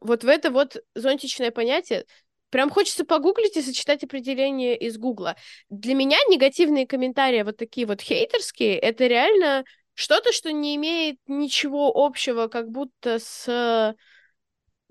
вот 0.00 0.24
в 0.24 0.28
это 0.28 0.50
вот 0.50 0.76
зонтичное 0.94 1.50
понятие. 1.50 2.04
Прям 2.50 2.70
хочется 2.70 3.04
погуглить 3.04 3.56
и 3.56 3.62
сочетать 3.62 4.04
определение 4.04 4.78
из 4.78 4.98
Гугла. 4.98 5.36
Для 5.68 5.94
меня 5.94 6.16
негативные 6.28 6.86
комментарии, 6.86 7.42
вот 7.42 7.56
такие 7.56 7.86
вот 7.86 8.00
хейтерские, 8.00 8.78
это 8.78 9.06
реально 9.06 9.64
что-то, 9.94 10.32
что 10.32 10.52
не 10.52 10.76
имеет 10.76 11.18
ничего 11.26 11.92
общего, 11.94 12.48
как 12.48 12.70
будто 12.70 13.18
с 13.18 13.94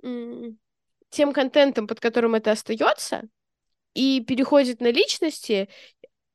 тем 0.01 1.33
контентом, 1.33 1.87
под 1.87 1.99
которым 1.99 2.35
это 2.35 2.51
остается, 2.51 3.23
и 3.93 4.21
переходит 4.21 4.81
на 4.81 4.91
личности, 4.91 5.69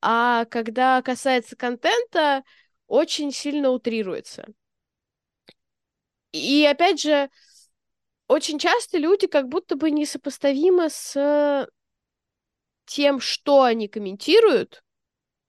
а 0.00 0.47
когда 0.47 1.02
касается 1.02 1.55
контента, 1.57 2.43
очень 2.87 3.31
сильно 3.31 3.71
утрируется. 3.71 4.49
И 6.33 6.64
опять 6.64 7.02
же, 7.02 7.29
очень 8.31 8.61
часто 8.61 8.97
люди 8.97 9.27
как 9.27 9.49
будто 9.49 9.75
бы 9.75 9.91
несопоставимы 9.91 10.89
с 10.89 11.67
тем, 12.87 13.19
что 13.19 13.65
они 13.65 13.89
комментируют, 13.89 14.85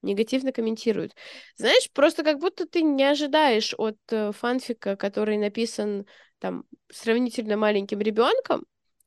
негативно 0.02 0.52
комментируют. 0.52 1.14
Знаешь, 1.56 1.92
просто 1.92 2.24
как 2.24 2.40
будто 2.40 2.68
ты 2.68 2.82
не 2.82 3.04
ожидаешь 3.04 3.76
от 3.78 3.98
э, 4.10 4.32
фанфика, 4.32 4.96
который 4.96 5.38
написан 5.38 6.08
там 6.40 6.64
сравнительно 6.92 7.56
маленьким 7.56 8.00
ребенком, 8.00 8.66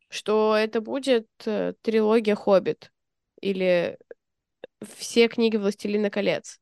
что 0.09 0.55
это 0.57 0.81
будет 0.81 1.27
э, 1.45 1.75
трилогия 1.83 2.37
Хоббит 2.37 2.93
или 3.41 3.99
все 4.97 5.27
книги 5.27 5.57
Властелина 5.57 6.11
колец. 6.11 6.61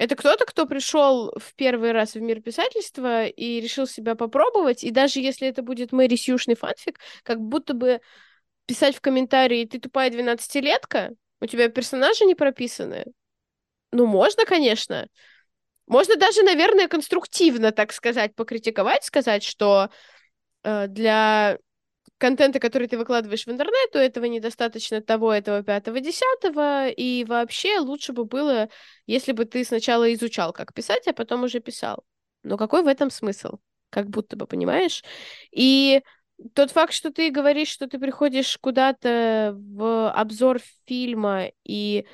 Это 0.00 0.16
кто-то, 0.16 0.46
кто 0.46 0.64
пришел 0.64 1.30
в 1.36 1.54
первый 1.56 1.92
раз 1.92 2.14
в 2.14 2.20
мир 2.22 2.40
писательства 2.40 3.26
и 3.26 3.60
решил 3.60 3.86
себя 3.86 4.14
попробовать, 4.14 4.82
и 4.82 4.90
даже 4.90 5.20
если 5.20 5.46
это 5.46 5.60
будет 5.60 5.92
Мэри 5.92 6.16
Сьюшный 6.16 6.54
фанфик, 6.54 6.98
как 7.22 7.38
будто 7.38 7.74
бы 7.74 8.00
писать 8.64 8.96
в 8.96 9.02
комментарии 9.02 9.66
«ты 9.66 9.78
тупая 9.78 10.08
двенадцатилетка», 10.08 11.10
у 11.42 11.46
тебя 11.46 11.68
персонажи 11.68 12.24
не 12.24 12.34
прописаны. 12.34 13.04
Ну, 13.92 14.06
можно, 14.06 14.46
конечно. 14.46 15.06
Можно 15.86 16.16
даже, 16.16 16.44
наверное, 16.44 16.88
конструктивно, 16.88 17.70
так 17.70 17.92
сказать, 17.92 18.34
покритиковать, 18.34 19.04
сказать, 19.04 19.44
что 19.44 19.90
э, 20.62 20.86
для 20.86 21.58
контента, 22.20 22.60
который 22.60 22.86
ты 22.86 22.98
выкладываешь 22.98 23.46
в 23.46 23.50
интернет, 23.50 23.96
у 23.96 23.98
этого 23.98 24.26
недостаточно 24.26 25.00
того, 25.00 25.32
этого, 25.32 25.62
пятого, 25.62 26.00
десятого, 26.00 26.88
и 26.88 27.24
вообще 27.24 27.78
лучше 27.78 28.12
бы 28.12 28.24
было, 28.26 28.68
если 29.06 29.32
бы 29.32 29.46
ты 29.46 29.64
сначала 29.64 30.12
изучал, 30.14 30.52
как 30.52 30.74
писать, 30.74 31.08
а 31.08 31.12
потом 31.12 31.42
уже 31.44 31.60
писал. 31.60 32.04
Но 32.42 32.56
какой 32.56 32.82
в 32.82 32.86
этом 32.86 33.10
смысл? 33.10 33.58
Как 33.88 34.08
будто 34.08 34.36
бы, 34.36 34.46
понимаешь? 34.46 35.02
И 35.50 36.02
тот 36.54 36.70
факт, 36.70 36.92
что 36.92 37.10
ты 37.10 37.30
говоришь, 37.30 37.68
что 37.68 37.88
ты 37.88 37.98
приходишь 37.98 38.56
куда-то 38.58 39.54
в 39.56 40.10
обзор 40.12 40.60
фильма 40.86 41.50
и 41.64 42.06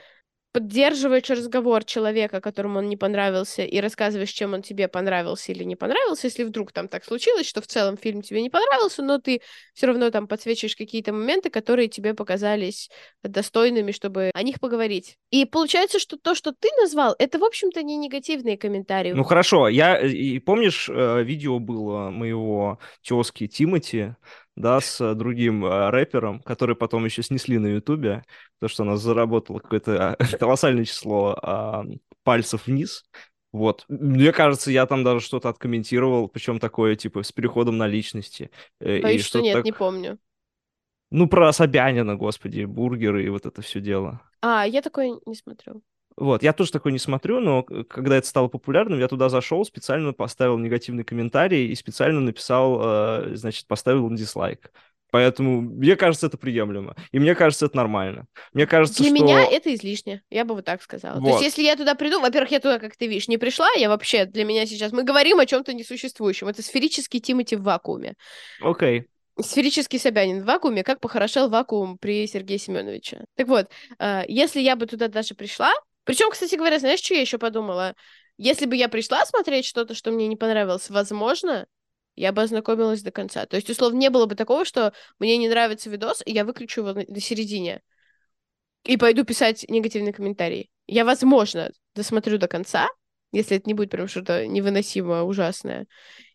поддерживаешь 0.56 1.28
разговор 1.28 1.84
человека, 1.84 2.40
которому 2.40 2.78
он 2.78 2.88
не 2.88 2.96
понравился, 2.96 3.62
и 3.62 3.78
рассказываешь, 3.78 4.30
чем 4.30 4.54
он 4.54 4.62
тебе 4.62 4.88
понравился 4.88 5.52
или 5.52 5.64
не 5.64 5.76
понравился, 5.76 6.28
если 6.28 6.44
вдруг 6.44 6.72
там 6.72 6.88
так 6.88 7.04
случилось, 7.04 7.46
что 7.46 7.60
в 7.60 7.66
целом 7.66 7.98
фильм 7.98 8.22
тебе 8.22 8.40
не 8.40 8.48
понравился, 8.48 9.02
но 9.02 9.18
ты 9.18 9.42
все 9.74 9.86
равно 9.86 10.08
там 10.08 10.26
подсвечиваешь 10.26 10.74
какие-то 10.74 11.12
моменты, 11.12 11.50
которые 11.50 11.88
тебе 11.88 12.14
показались 12.14 12.88
достойными, 13.22 13.92
чтобы 13.92 14.30
о 14.32 14.42
них 14.42 14.58
поговорить. 14.58 15.18
И 15.30 15.44
получается, 15.44 15.98
что 15.98 16.16
то, 16.16 16.34
что 16.34 16.52
ты 16.52 16.70
назвал, 16.80 17.14
это, 17.18 17.38
в 17.38 17.44
общем-то, 17.44 17.82
не 17.82 17.98
негативные 17.98 18.56
комментарии. 18.56 19.12
Ну 19.12 19.24
хорошо, 19.24 19.68
я 19.68 20.00
и 20.00 20.38
помнишь, 20.38 20.88
э, 20.88 21.22
видео 21.22 21.58
было 21.58 22.08
моего 22.08 22.78
тезки 23.06 23.46
Тимати, 23.46 24.14
да, 24.56 24.80
с 24.80 25.14
другим 25.14 25.64
э, 25.64 25.90
рэпером, 25.90 26.40
который 26.40 26.74
потом 26.74 27.04
еще 27.04 27.22
снесли 27.22 27.58
на 27.58 27.66
Ютубе, 27.66 28.24
то, 28.60 28.68
что 28.68 28.82
она 28.82 28.96
заработала 28.96 29.58
какое-то 29.58 30.16
э, 30.18 30.36
колоссальное 30.38 30.84
число 30.84 31.38
э, 31.40 31.96
пальцев 32.24 32.66
вниз. 32.66 33.04
Вот. 33.52 33.84
Мне 33.88 34.32
кажется, 34.32 34.70
я 34.70 34.86
там 34.86 35.04
даже 35.04 35.20
что-то 35.20 35.48
откомментировал, 35.48 36.28
причем 36.28 36.58
такое, 36.58 36.96
типа, 36.96 37.22
с 37.22 37.32
переходом 37.32 37.76
на 37.76 37.86
личности. 37.86 38.50
Э, 38.80 39.00
Боюсь, 39.00 39.24
что 39.24 39.40
нет, 39.40 39.54
так... 39.54 39.64
не 39.64 39.72
помню. 39.72 40.18
Ну, 41.10 41.28
про 41.28 41.52
Собянина, 41.52 42.16
господи, 42.16 42.64
бургеры 42.64 43.24
и 43.24 43.28
вот 43.28 43.46
это 43.46 43.62
все 43.62 43.80
дело. 43.80 44.20
А, 44.40 44.66
я 44.66 44.82
такое 44.82 45.18
не 45.24 45.34
смотрю. 45.34 45.82
Вот, 46.16 46.42
я 46.42 46.52
тоже 46.52 46.72
такой 46.72 46.92
не 46.92 46.98
смотрю, 46.98 47.40
но 47.40 47.62
когда 47.62 48.16
это 48.16 48.26
стало 48.26 48.48
популярным, 48.48 48.98
я 48.98 49.08
туда 49.08 49.28
зашел, 49.28 49.64
специально 49.64 50.12
поставил 50.12 50.56
негативный 50.56 51.04
комментарий 51.04 51.66
и 51.66 51.74
специально 51.74 52.20
написал, 52.20 52.80
э, 52.82 53.36
значит, 53.36 53.66
поставил 53.66 54.10
дизлайк. 54.10 54.72
Поэтому 55.10 55.60
мне 55.60 55.94
кажется, 55.96 56.26
это 56.26 56.36
приемлемо. 56.36 56.96
И 57.12 57.18
мне 57.18 57.34
кажется, 57.34 57.66
это 57.66 57.76
нормально. 57.76 58.26
Мне 58.52 58.66
кажется, 58.66 59.02
Для 59.02 59.14
что... 59.14 59.24
меня 59.24 59.44
это 59.44 59.72
излишне. 59.74 60.22
Я 60.30 60.44
бы 60.44 60.54
вот 60.54 60.64
так 60.64 60.82
сказала. 60.82 61.20
Вот. 61.20 61.26
То 61.26 61.30
есть, 61.34 61.42
если 61.42 61.62
я 61.62 61.76
туда 61.76 61.94
приду, 61.94 62.20
во-первых, 62.20 62.50
я 62.50 62.60
туда, 62.60 62.78
как 62.78 62.96
ты 62.96 63.06
видишь, 63.06 63.28
не 63.28 63.38
пришла, 63.38 63.68
я 63.76 63.88
вообще, 63.88 64.26
для 64.26 64.44
меня 64.44 64.66
сейчас... 64.66 64.92
Мы 64.92 65.04
говорим 65.04 65.38
о 65.38 65.46
чем-то 65.46 65.72
несуществующем. 65.74 66.48
Это 66.48 66.62
сферический 66.62 67.20
Тимати 67.20 67.56
в 67.56 67.62
вакууме. 67.62 68.14
Окей. 68.60 69.00
Okay. 69.00 69.04
Сферический 69.42 69.98
Собянин 69.98 70.42
в 70.42 70.46
вакууме, 70.46 70.82
как 70.82 70.98
похорошел 70.98 71.50
вакуум 71.50 71.98
при 71.98 72.26
Сергее 72.26 72.58
Семеновиче. 72.58 73.26
Так 73.36 73.48
вот, 73.48 73.68
э, 73.98 74.22
если 74.28 74.60
я 74.60 74.76
бы 74.76 74.86
туда 74.86 75.08
даже 75.08 75.34
пришла, 75.34 75.72
причем, 76.06 76.30
кстати 76.30 76.54
говоря, 76.54 76.78
знаешь, 76.78 77.00
что 77.00 77.14
я 77.14 77.20
еще 77.20 77.36
подумала? 77.36 77.96
Если 78.38 78.64
бы 78.66 78.76
я 78.76 78.88
пришла 78.88 79.26
смотреть 79.26 79.66
что-то, 79.66 79.94
что 79.94 80.12
мне 80.12 80.28
не 80.28 80.36
понравилось, 80.36 80.88
возможно, 80.88 81.66
я 82.14 82.32
бы 82.32 82.42
ознакомилась 82.42 83.02
до 83.02 83.10
конца. 83.10 83.44
То 83.46 83.56
есть, 83.56 83.68
условно, 83.68 83.98
не 83.98 84.08
было 84.08 84.26
бы 84.26 84.36
такого, 84.36 84.64
что 84.64 84.92
мне 85.18 85.36
не 85.36 85.48
нравится 85.48 85.90
видос, 85.90 86.22
и 86.24 86.32
я 86.32 86.44
выключу 86.44 86.82
его 86.82 86.92
на 86.92 87.20
середине 87.20 87.82
и 88.84 88.96
пойду 88.96 89.24
писать 89.24 89.66
негативный 89.68 90.12
комментарий. 90.12 90.70
Я, 90.86 91.04
возможно, 91.04 91.72
досмотрю 91.96 92.38
до 92.38 92.46
конца, 92.46 92.88
если 93.32 93.56
это 93.56 93.68
не 93.68 93.74
будет 93.74 93.90
прям 93.90 94.06
что-то 94.06 94.46
невыносимо 94.46 95.24
ужасное 95.24 95.86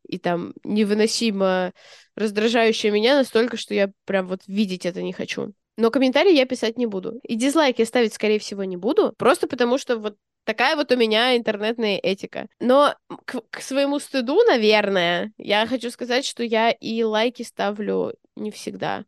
и 0.04 0.20
там 0.20 0.54
невыносимо 0.66 1.72
раздражающее 2.16 2.92
меня 2.92 3.16
настолько, 3.16 3.56
что 3.56 3.74
я 3.74 3.92
прям 4.04 4.28
вот 4.28 4.42
видеть 4.48 4.86
это 4.86 5.02
не 5.02 5.14
хочу. 5.14 5.54
Но 5.82 5.90
комментарии 5.90 6.36
я 6.36 6.46
писать 6.46 6.78
не 6.78 6.86
буду. 6.86 7.20
И 7.24 7.34
дизлайки 7.34 7.84
ставить, 7.86 8.14
скорее 8.14 8.38
всего, 8.38 8.64
не 8.64 8.78
буду. 8.78 9.16
Просто 9.18 9.48
потому 9.48 9.80
что 9.80 9.98
вот 9.98 10.16
такая 10.44 10.76
вот 10.76 10.92
у 10.92 10.96
меня 10.96 11.36
интернетная 11.36 11.98
этика. 11.98 12.46
Но 12.60 12.94
к, 13.26 13.42
к 13.50 13.62
своему 13.62 13.98
стыду, 13.98 14.44
наверное, 14.44 15.34
я 15.40 15.66
хочу 15.66 15.90
сказать, 15.90 16.24
что 16.24 16.44
я 16.44 16.70
и 16.70 17.02
лайки 17.02 17.42
ставлю 17.42 18.14
не 18.36 18.52
всегда. 18.52 19.06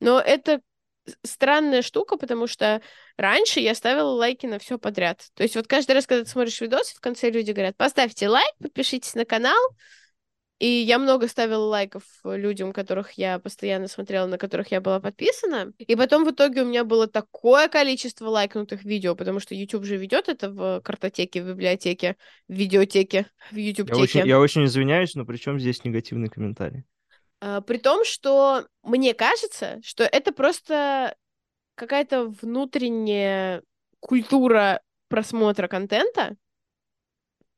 Но 0.00 0.18
это 0.18 0.62
странная 1.24 1.82
штука, 1.82 2.16
потому 2.16 2.46
что 2.46 2.80
раньше 3.18 3.60
я 3.60 3.74
ставила 3.74 4.12
лайки 4.12 4.46
на 4.46 4.58
все 4.58 4.78
подряд. 4.78 5.26
То 5.34 5.42
есть 5.42 5.56
вот 5.56 5.66
каждый 5.66 5.92
раз, 5.92 6.06
когда 6.06 6.24
ты 6.24 6.30
смотришь 6.30 6.62
видос, 6.62 6.88
в 6.88 7.00
конце 7.00 7.28
люди 7.28 7.50
говорят, 7.50 7.76
поставьте 7.76 8.30
лайк, 8.30 8.54
подпишитесь 8.62 9.14
на 9.14 9.26
канал, 9.26 9.60
и 10.58 10.66
я 10.66 10.98
много 10.98 11.28
ставила 11.28 11.64
лайков 11.64 12.02
людям, 12.24 12.72
которых 12.72 13.12
я 13.12 13.38
постоянно 13.38 13.86
смотрела, 13.86 14.26
на 14.26 14.38
которых 14.38 14.72
я 14.72 14.80
была 14.80 14.98
подписана. 14.98 15.72
И 15.78 15.94
потом 15.94 16.24
в 16.24 16.32
итоге 16.32 16.62
у 16.62 16.64
меня 16.64 16.82
было 16.82 17.06
такое 17.06 17.68
количество 17.68 18.26
лайкнутых 18.28 18.82
видео, 18.82 19.14
потому 19.14 19.38
что 19.38 19.54
YouTube 19.54 19.84
же 19.84 19.96
ведет 19.96 20.28
это 20.28 20.50
в 20.50 20.80
картотеке, 20.80 21.42
в 21.42 21.46
библиотеке, 21.46 22.16
в 22.48 22.54
видеотеке, 22.54 23.26
в 23.52 23.56
YouTube-теке. 23.56 23.98
Я 23.98 24.02
очень, 24.02 24.28
я 24.28 24.40
очень 24.40 24.64
извиняюсь, 24.64 25.14
но 25.14 25.24
при 25.24 25.36
чем 25.36 25.60
здесь 25.60 25.84
негативный 25.84 26.28
комментарий? 26.28 26.82
А, 27.40 27.60
при 27.60 27.76
том, 27.78 28.04
что 28.04 28.66
мне 28.82 29.14
кажется, 29.14 29.78
что 29.84 30.02
это 30.02 30.32
просто 30.32 31.14
какая-то 31.76 32.34
внутренняя 32.42 33.62
культура 34.00 34.80
просмотра 35.08 35.68
контента, 35.68 36.36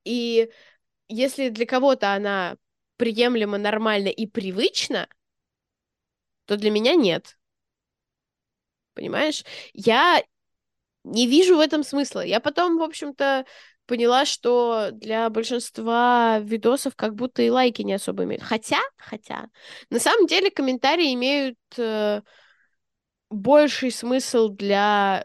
и 0.04 0.50
если 1.08 1.48
для 1.48 1.64
кого-то 1.64 2.12
она 2.12 2.56
приемлемо, 3.00 3.56
нормально 3.56 4.08
и 4.08 4.26
привычно, 4.26 5.08
то 6.44 6.58
для 6.58 6.70
меня 6.70 6.94
нет. 6.94 7.38
Понимаешь? 8.92 9.42
Я 9.72 10.22
не 11.04 11.26
вижу 11.26 11.56
в 11.56 11.60
этом 11.60 11.82
смысла. 11.82 12.20
Я 12.20 12.40
потом, 12.40 12.76
в 12.76 12.82
общем-то, 12.82 13.46
поняла, 13.86 14.26
что 14.26 14.90
для 14.92 15.30
большинства 15.30 16.40
видосов 16.40 16.94
как 16.94 17.14
будто 17.14 17.40
и 17.40 17.48
лайки 17.48 17.80
не 17.80 17.94
особо 17.94 18.24
имеют. 18.24 18.42
Хотя, 18.42 18.80
хотя, 18.98 19.48
на 19.88 19.98
самом 19.98 20.26
деле 20.26 20.50
комментарии 20.50 21.14
имеют 21.14 21.56
э, 21.78 22.20
больший 23.30 23.92
смысл 23.92 24.50
для 24.50 25.24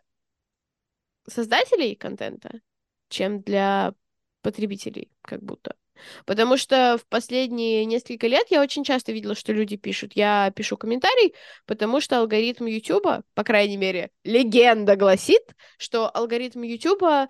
создателей 1.27 1.95
контента, 1.95 2.61
чем 3.09 3.41
для 3.41 3.93
потребителей, 4.41 5.11
как 5.23 5.43
будто. 5.43 5.75
Потому 6.25 6.57
что 6.57 6.97
в 6.97 7.07
последние 7.07 7.85
несколько 7.85 8.27
лет 8.27 8.47
я 8.49 8.61
очень 8.61 8.83
часто 8.83 9.11
видела, 9.11 9.35
что 9.35 9.53
люди 9.53 9.77
пишут. 9.77 10.13
Я 10.15 10.51
пишу 10.55 10.77
комментарий, 10.77 11.33
потому 11.65 12.01
что 12.01 12.19
алгоритм 12.19 12.65
YouTube, 12.65 13.23
по 13.33 13.43
крайней 13.43 13.77
мере, 13.77 14.09
легенда 14.23 14.95
гласит, 14.95 15.43
что 15.77 16.09
алгоритм 16.09 16.61
YouTube 16.63 17.29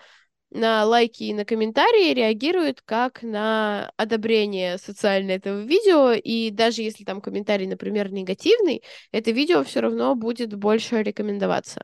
на 0.52 0.86
лайки 0.86 1.24
и 1.24 1.34
на 1.34 1.44
комментарии 1.46 2.14
реагирует 2.14 2.82
как 2.82 3.22
на 3.24 3.92
одобрение 3.98 4.78
социально 4.78 5.32
этого 5.32 5.62
видео, 5.62 6.12
и 6.14 6.50
даже 6.50 6.82
если 6.82 7.04
там 7.04 7.22
комментарий, 7.22 7.68
например, 7.68 8.12
негативный, 8.12 8.84
это 9.12 9.32
видео 9.32 9.64
все 9.64 9.82
равно 9.82 10.16
будет 10.16 10.54
больше 10.56 11.04
рекомендоваться. 11.04 11.82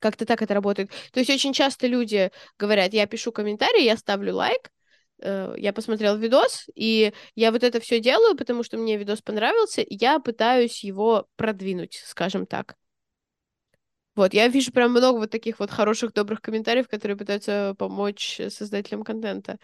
Как-то 0.00 0.24
так 0.24 0.42
это 0.42 0.54
работает. 0.54 0.90
То 1.12 1.20
есть 1.20 1.30
очень 1.30 1.52
часто 1.52 1.86
люди 1.86 2.30
говорят, 2.58 2.94
я 2.94 3.06
пишу 3.06 3.32
комментарий, 3.32 3.84
я 3.84 3.96
ставлю 3.96 4.34
лайк, 4.34 4.70
Э, 5.22 5.54
я 5.56 5.72
посмотрел 5.72 6.16
видос, 6.16 6.66
и 6.74 7.12
я 7.34 7.52
вот 7.52 7.62
это 7.64 7.80
все 7.80 8.00
делаю, 8.00 8.36
потому 8.36 8.62
что 8.62 8.78
мне 8.78 8.96
видос 8.96 9.22
понравился, 9.22 9.82
и 9.82 9.96
я 10.00 10.18
пытаюсь 10.18 10.82
его 10.84 11.26
продвинуть, 11.36 12.02
скажем 12.06 12.46
так. 12.46 12.76
Вот, 14.16 14.34
я 14.34 14.48
вижу 14.48 14.72
прям 14.72 14.90
много 14.90 15.18
вот 15.18 15.30
таких 15.30 15.60
вот 15.60 15.70
хороших, 15.70 16.12
добрых 16.12 16.42
комментариев, 16.42 16.88
которые 16.88 17.16
пытаются 17.16 17.74
помочь 17.78 18.40
создателям 18.48 19.02
контента. 19.02 19.58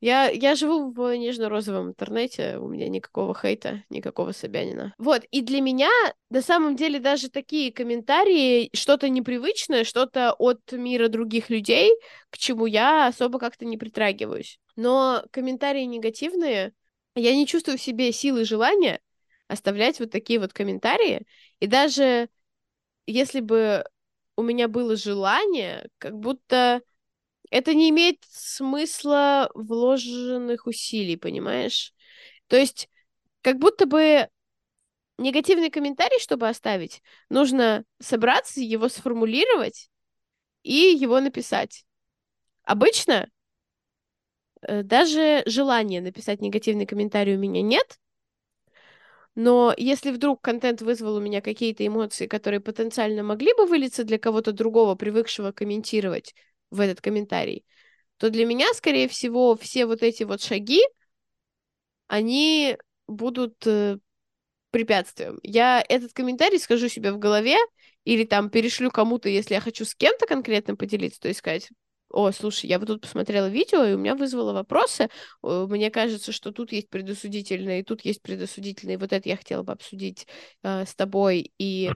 Я, 0.00 0.28
я 0.28 0.54
живу 0.54 0.90
в 0.90 1.16
нежно-розовом 1.16 1.88
интернете, 1.88 2.58
у 2.58 2.68
меня 2.68 2.88
никакого 2.88 3.34
хейта, 3.34 3.82
никакого 3.88 4.32
Собянина. 4.32 4.94
Вот, 4.98 5.24
и 5.30 5.40
для 5.40 5.60
меня, 5.60 5.90
на 6.28 6.42
самом 6.42 6.76
деле, 6.76 7.00
даже 7.00 7.30
такие 7.30 7.72
комментарии, 7.72 8.68
что-то 8.74 9.08
непривычное, 9.08 9.84
что-то 9.84 10.32
от 10.32 10.60
мира 10.72 11.08
других 11.08 11.48
людей, 11.48 11.92
к 12.30 12.36
чему 12.36 12.66
я 12.66 13.06
особо 13.06 13.38
как-то 13.38 13.64
не 13.64 13.78
притрагиваюсь. 13.78 14.58
Но 14.76 15.24
комментарии 15.30 15.84
негативные, 15.84 16.72
я 17.14 17.34
не 17.34 17.46
чувствую 17.46 17.78
в 17.78 17.82
себе 17.82 18.12
силы 18.12 18.44
желания 18.44 19.00
оставлять 19.48 19.98
вот 20.00 20.10
такие 20.10 20.38
вот 20.38 20.52
комментарии. 20.52 21.22
И 21.60 21.66
даже 21.66 22.28
если 23.06 23.40
бы 23.40 23.84
у 24.36 24.42
меня 24.42 24.68
было 24.68 24.96
желание, 24.96 25.88
как 25.98 26.18
будто 26.18 26.82
это 27.50 27.74
не 27.74 27.90
имеет 27.90 28.18
смысла 28.28 29.50
вложенных 29.54 30.66
усилий, 30.66 31.16
понимаешь? 31.16 31.92
То 32.48 32.56
есть, 32.56 32.88
как 33.42 33.58
будто 33.58 33.86
бы 33.86 34.28
негативный 35.18 35.70
комментарий, 35.70 36.20
чтобы 36.20 36.48
оставить, 36.48 37.02
нужно 37.28 37.84
собраться, 38.00 38.60
его 38.60 38.88
сформулировать 38.88 39.90
и 40.62 40.96
его 40.98 41.20
написать. 41.20 41.84
Обычно 42.64 43.28
э, 44.62 44.82
даже 44.82 45.42
желания 45.46 46.00
написать 46.00 46.40
негативный 46.40 46.86
комментарий 46.86 47.36
у 47.36 47.38
меня 47.38 47.62
нет, 47.62 47.98
но 49.36 49.74
если 49.76 50.10
вдруг 50.10 50.40
контент 50.40 50.80
вызвал 50.80 51.16
у 51.16 51.20
меня 51.20 51.42
какие-то 51.42 51.86
эмоции, 51.86 52.26
которые 52.26 52.60
потенциально 52.60 53.22
могли 53.22 53.52
бы 53.54 53.66
вылиться 53.66 54.02
для 54.02 54.18
кого-то 54.18 54.52
другого, 54.52 54.94
привыкшего 54.94 55.52
комментировать, 55.52 56.34
в 56.70 56.80
этот 56.80 57.00
комментарий, 57.00 57.64
то 58.18 58.30
для 58.30 58.46
меня, 58.46 58.72
скорее 58.74 59.08
всего, 59.08 59.56
все 59.56 59.86
вот 59.86 60.02
эти 60.02 60.22
вот 60.24 60.42
шаги, 60.42 60.80
они 62.06 62.76
будут 63.06 63.66
э, 63.66 63.98
препятствием. 64.70 65.38
Я 65.42 65.84
этот 65.88 66.12
комментарий 66.12 66.58
скажу 66.58 66.88
себе 66.88 67.12
в 67.12 67.18
голове 67.18 67.56
или 68.04 68.24
там 68.24 68.50
перешлю 68.50 68.90
кому-то, 68.90 69.28
если 69.28 69.54
я 69.54 69.60
хочу 69.60 69.84
с 69.84 69.94
кем-то 69.94 70.26
конкретно 70.26 70.76
поделиться, 70.76 71.20
то 71.20 71.28
есть 71.28 71.40
сказать, 71.40 71.70
о, 72.10 72.30
слушай, 72.30 72.66
я 72.66 72.78
вот 72.78 72.86
тут 72.86 73.02
посмотрела 73.02 73.48
видео, 73.48 73.84
и 73.84 73.94
у 73.94 73.98
меня 73.98 74.14
вызвало 74.14 74.52
вопросы. 74.52 75.08
Мне 75.42 75.90
кажется, 75.90 76.30
что 76.32 76.52
тут 76.52 76.72
есть 76.72 76.88
предосудительное, 76.88 77.80
и 77.80 77.82
тут 77.82 78.04
есть 78.04 78.22
предосудительное, 78.22 78.94
и 78.94 78.98
вот 78.98 79.12
это 79.12 79.28
я 79.28 79.36
хотела 79.36 79.62
бы 79.62 79.72
обсудить 79.72 80.26
э, 80.62 80.86
с 80.86 80.94
тобой. 80.94 81.52
И 81.58 81.90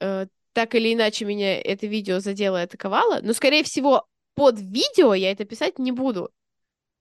э, 0.00 0.26
так 0.54 0.74
или 0.74 0.94
иначе 0.94 1.24
меня 1.24 1.60
это 1.60 1.86
видео 1.86 2.20
задело 2.20 2.60
и 2.60 2.64
атаковало, 2.64 3.20
но, 3.22 3.34
скорее 3.34 3.64
всего, 3.64 4.06
под 4.34 4.58
видео 4.58 5.12
я 5.12 5.30
это 5.30 5.44
писать 5.44 5.78
не 5.78 5.92
буду. 5.92 6.30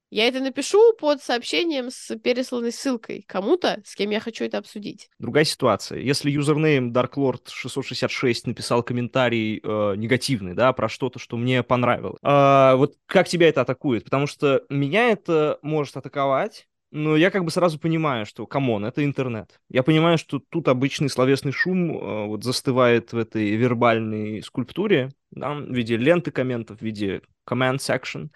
Я 0.09 0.27
это 0.27 0.41
напишу 0.41 0.93
под 0.93 1.23
сообщением 1.23 1.89
с 1.89 2.15
пересланной 2.17 2.71
ссылкой 2.71 3.25
кому-то, 3.27 3.81
с 3.83 3.95
кем 3.95 4.11
я 4.11 4.19
хочу 4.19 4.45
это 4.45 4.59
обсудить. 4.59 5.09
Другая 5.17 5.43
ситуация. 5.43 5.99
Если 6.01 6.29
username 6.29 6.91
DarkLord666 6.91 8.41
написал 8.45 8.83
комментарий 8.83 9.59
э, 9.63 9.95
негативный, 9.95 10.53
да, 10.53 10.71
про 10.73 10.87
что-то, 10.87 11.17
что 11.17 11.35
мне 11.35 11.63
понравилось, 11.63 12.19
э, 12.21 12.75
вот 12.75 12.93
как 13.07 13.27
тебя 13.27 13.49
это 13.49 13.61
атакует? 13.61 14.03
Потому 14.03 14.27
что 14.27 14.63
меня 14.69 15.09
это 15.09 15.57
может 15.63 15.97
атаковать, 15.97 16.67
но 16.95 17.15
я 17.15 17.31
как 17.31 17.43
бы 17.43 17.49
сразу 17.49 17.79
понимаю, 17.79 18.27
что, 18.27 18.45
come 18.45 18.68
on, 18.68 18.85
это 18.85 19.03
интернет. 19.03 19.59
Я 19.67 19.81
понимаю, 19.81 20.19
что 20.19 20.39
тут 20.39 20.67
обычный 20.67 21.09
словесный 21.09 21.51
шум 21.51 21.89
э, 21.89 22.27
вот 22.27 22.43
застывает 22.43 23.13
в 23.13 23.17
этой 23.17 23.55
вербальной 23.55 24.43
скульптуре, 24.43 25.09
да, 25.31 25.55
в 25.55 25.73
виде 25.73 25.97
ленты 25.97 26.29
комментов, 26.29 26.77
в 26.77 26.81
виде 26.83 27.21
comment 27.49 27.77
section. 27.77 28.29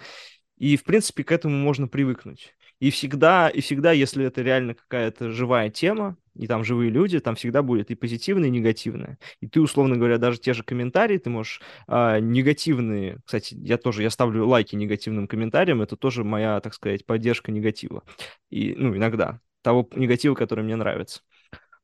И, 0.58 0.76
в 0.76 0.84
принципе, 0.86 1.24
к 1.24 1.32
этому 1.32 1.56
можно 1.56 1.88
привыкнуть. 1.88 2.56
И 2.80 2.92
всегда, 2.92 3.50
и 3.50 3.62
всегда, 3.62 3.92
если 3.92 4.26
это 4.26 4.42
реально 4.42 4.76
какая-то 4.76 5.32
живая 5.32 5.70
тема, 5.70 6.18
и 6.36 6.46
там 6.46 6.64
живые 6.64 6.92
люди, 6.92 7.20
там 7.20 7.36
всегда 7.36 7.64
будет 7.64 7.90
и 7.90 7.96
позитивное, 7.96 8.50
и 8.50 8.52
негативное. 8.52 9.18
И 9.42 9.48
ты, 9.48 9.60
условно 9.60 9.98
говоря, 9.98 10.18
даже 10.20 10.40
те 10.40 10.54
же 10.54 10.64
комментарии, 10.64 11.18
ты 11.18 11.30
можешь 11.30 11.62
а, 11.88 12.20
негативные, 12.20 13.20
кстати, 13.26 13.56
я 13.56 13.78
тоже, 13.78 14.04
я 14.04 14.12
ставлю 14.12 14.46
лайки 14.48 14.76
негативным 14.76 15.28
комментариям, 15.28 15.82
это 15.82 15.96
тоже 15.96 16.24
моя, 16.24 16.60
так 16.62 16.76
сказать, 16.76 17.06
поддержка 17.06 17.52
негатива. 17.52 18.04
И, 18.52 18.76
ну, 18.78 18.96
иногда 18.96 19.40
того 19.64 19.90
негатива, 19.96 20.36
который 20.36 20.64
мне 20.64 20.76
нравится. 20.76 21.22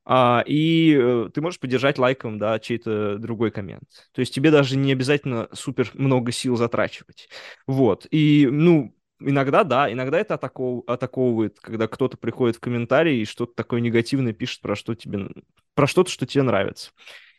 А, 0.06 0.42
и 0.46 0.94
э, 0.98 1.30
ты 1.32 1.40
можешь 1.40 1.58
поддержать 1.60 1.98
лайком, 1.98 2.38
да, 2.38 2.58
чей-то 2.58 3.18
другой 3.18 3.50
коммент. 3.50 3.84
То 4.12 4.20
есть 4.20 4.34
тебе 4.34 4.50
даже 4.50 4.76
не 4.76 4.92
обязательно 4.92 5.48
супер 5.52 5.90
много 5.94 6.30
сил 6.30 6.56
затрачивать. 6.56 7.28
Вот. 7.66 8.06
И, 8.10 8.46
ну, 8.50 8.93
иногда, 9.20 9.64
да, 9.64 9.92
иногда 9.92 10.18
это 10.18 10.34
атаков... 10.34 10.84
атаковывает, 10.86 11.58
когда 11.60 11.88
кто-то 11.88 12.16
приходит 12.16 12.56
в 12.56 12.60
комментарии 12.60 13.18
и 13.18 13.24
что-то 13.24 13.54
такое 13.54 13.80
негативное 13.80 14.32
пишет 14.32 14.60
про 14.60 14.76
что 14.76 14.94
тебе, 14.94 15.28
про 15.74 15.86
что-то, 15.86 16.10
что 16.10 16.26
тебе 16.26 16.42
нравится. 16.42 16.90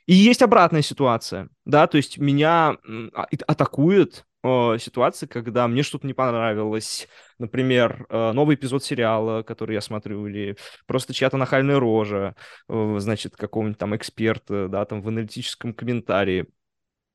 И 0.06 0.14
есть 0.14 0.42
обратная 0.42 0.84
ситуация, 0.84 1.50
да, 1.66 1.88
то 1.88 1.98
есть 1.98 2.20
меня 2.20 2.78
а, 3.14 3.28
атакует 3.48 4.26
э, 4.44 4.78
ситуации, 4.80 5.26
когда 5.26 5.68
мне 5.68 5.82
что-то 5.82 6.06
не 6.06 6.14
понравилось, 6.14 7.08
например, 7.40 8.06
э, 8.10 8.32
новый 8.34 8.56
эпизод 8.56 8.84
сериала, 8.84 9.42
который 9.42 9.74
я 9.74 9.82
смотрю, 9.82 10.28
или 10.28 10.58
просто 10.86 11.12
чья-то 11.14 11.38
нахальная 11.38 11.80
рожа, 11.80 12.36
э, 12.70 12.96
значит, 13.00 13.36
какого-нибудь 13.36 13.80
там 13.80 13.96
эксперта, 13.96 14.68
да, 14.68 14.86
там 14.86 15.02
в 15.02 15.08
аналитическом 15.08 15.74
комментарии. 15.74 16.46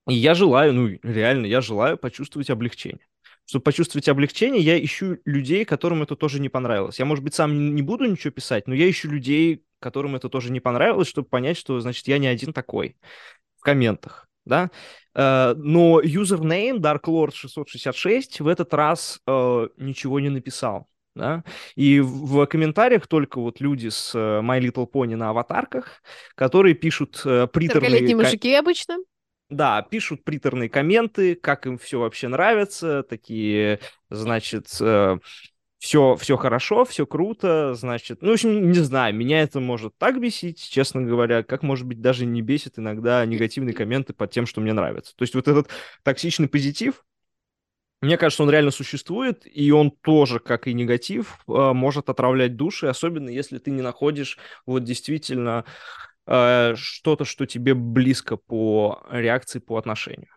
И 0.09 0.15
я 0.15 0.35
желаю, 0.35 0.75
ну, 0.75 0.89
реально, 1.05 1.47
я 1.47 1.61
желаю 1.61 1.97
почувствовать 1.97 2.51
облегчение. 2.51 3.07
Чтобы 3.51 3.65
почувствовать 3.65 4.09
облегчение, 4.09 4.63
я 4.63 4.83
ищу 4.83 5.19
людей, 5.25 5.65
которым 5.65 6.03
это 6.03 6.17
тоже 6.17 6.41
не 6.41 6.49
понравилось. 6.49 6.99
Я, 6.99 7.05
может 7.05 7.23
быть, 7.23 7.35
сам 7.35 7.75
не 7.75 7.83
буду 7.83 8.05
ничего 8.05 8.31
писать, 8.31 8.67
но 8.67 8.75
я 8.75 8.89
ищу 8.89 9.11
людей, 9.11 9.65
которым 9.81 10.17
это 10.17 10.29
тоже 10.29 10.53
не 10.53 10.61
понравилось, 10.61 11.09
чтобы 11.09 11.29
понять, 11.29 11.57
что, 11.57 11.81
значит, 11.81 12.07
я 12.09 12.19
не 12.19 12.29
один 12.29 12.53
такой 12.53 12.97
в 13.59 13.63
комментах 13.63 14.31
да, 14.45 14.71
э, 15.15 15.55
но 15.57 16.01
username 16.01 16.79
darklord666 16.79 18.43
в 18.43 18.49
этот 18.49 18.73
раз 18.75 19.21
э, 19.27 19.69
ничего 19.77 20.21
не 20.21 20.29
написал, 20.29 20.89
да, 21.15 21.45
и 21.77 22.01
в 22.01 22.47
комментариях 22.47 23.07
только 23.07 23.41
вот 23.41 23.61
люди 23.61 23.89
с 23.89 24.15
э, 24.15 24.41
My 24.43 24.61
Little 24.61 24.91
Pony 24.91 25.17
на 25.17 25.31
аватарках, 25.31 26.03
которые 26.35 26.75
пишут 26.75 27.23
приторные... 27.53 28.15
мужики 28.15 28.55
обычно. 28.55 28.99
Да, 29.51 29.83
пишут 29.83 30.25
приторные 30.25 30.69
комменты, 30.69 31.35
как 31.35 31.67
им 31.67 31.77
все 31.77 31.99
вообще 32.01 32.29
нравится, 32.29 33.03
такие, 33.03 33.81
значит, 34.09 34.69
все, 35.81 36.15
все 36.17 36.37
хорошо, 36.37 36.85
все 36.85 37.07
круто, 37.07 37.75
значит, 37.75 38.21
ну, 38.21 38.31
в 38.31 38.33
общем, 38.35 38.71
не 38.71 38.79
знаю, 38.79 39.15
меня 39.15 39.43
это 39.43 39.61
может 39.61 39.97
так 39.99 40.21
бесить, 40.21 40.63
честно 40.63 41.03
говоря, 41.03 41.43
как, 41.43 41.63
может 41.63 41.87
быть, 41.87 42.01
даже 42.03 42.27
не 42.27 42.43
бесит 42.43 42.79
иногда 42.79 43.25
негативные 43.25 43.75
комменты 43.75 44.13
под 44.13 44.31
тем, 44.31 44.47
что 44.47 44.61
мне 44.61 44.75
нравится. 44.75 45.17
То 45.17 45.23
есть 45.23 45.35
вот 45.35 45.49
этот 45.49 45.69
токсичный 46.03 46.49
позитив, 46.49 47.03
мне 48.03 48.17
кажется, 48.17 48.43
он 48.43 48.51
реально 48.51 48.71
существует, 48.71 49.43
и 49.45 49.71
он 49.73 49.91
тоже, 49.91 50.39
как 50.39 50.67
и 50.67 50.73
негатив, 50.73 51.39
э, 51.49 51.73
может 51.73 52.09
отравлять 52.09 52.57
души, 52.57 52.87
особенно 52.87 53.29
если 53.29 53.59
ты 53.59 53.71
не 53.71 53.83
находишь 53.83 54.39
вот 54.65 54.85
действительно 54.85 55.67
э, 56.27 56.75
что-то, 56.77 57.25
что 57.25 57.47
тебе 57.47 57.75
близко 57.75 58.37
по 58.37 59.03
реакции, 59.11 59.59
по 59.59 59.77
отношению. 59.77 60.31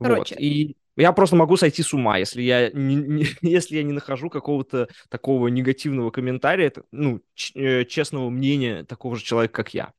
Короче, 0.00 0.34
вот. 0.34 0.42
И 0.42 0.76
я 0.96 1.12
просто 1.12 1.36
могу 1.36 1.56
сойти 1.56 1.82
с 1.82 1.94
ума, 1.94 2.18
если 2.18 2.42
я 2.42 2.70
не, 2.70 2.96
не, 2.96 3.26
если 3.42 3.76
я 3.76 3.82
не 3.84 3.92
нахожу 3.92 4.30
какого-то 4.30 4.88
такого 5.08 5.48
негативного 5.48 6.10
комментария, 6.10 6.72
ну, 6.90 7.20
э, 7.54 7.84
честного 7.84 8.30
мнения 8.30 8.84
такого 8.84 9.16
же 9.16 9.22
человека, 9.22 9.54
как 9.54 9.74
я. 9.74 9.92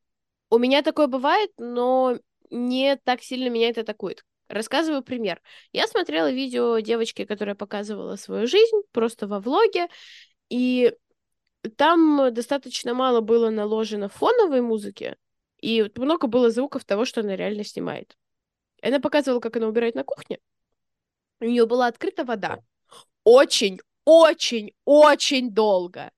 У 0.49 0.57
меня 0.57 0.81
такое 0.81 1.07
бывает, 1.07 1.51
но 1.57 2.19
не 2.49 2.97
так 2.97 3.21
сильно 3.21 3.49
меня 3.49 3.69
это 3.69 3.81
атакует. 3.81 4.25
Рассказываю 4.49 5.03
пример. 5.03 5.41
Я 5.71 5.87
смотрела 5.87 6.31
видео 6.31 6.79
девочки, 6.79 7.23
которая 7.23 7.55
показывала 7.55 8.15
свою 8.15 8.47
жизнь 8.47 8.81
просто 8.91 9.27
во 9.27 9.39
влоге, 9.39 9.87
и 10.49 10.93
там 11.77 12.33
достаточно 12.33 12.93
мало 12.93 13.21
было 13.21 13.49
наложено 13.49 14.09
фоновой 14.09 14.61
музыки, 14.61 15.15
и 15.61 15.89
много 15.95 16.27
было 16.27 16.49
звуков 16.51 16.85
того, 16.85 17.05
что 17.05 17.21
она 17.21 17.35
реально 17.35 17.63
снимает. 17.63 18.17
Она 18.81 18.99
показывала, 18.99 19.39
как 19.39 19.57
она 19.57 19.67
убирает 19.67 19.95
на 19.95 20.03
кухне, 20.03 20.39
у 21.41 21.45
нее 21.45 21.65
была 21.65 21.87
открыта 21.87 22.23
вода. 22.23 22.59
Очень, 23.23 23.79
очень, 24.05 24.73
очень 24.85 25.51
долго. 25.51 26.11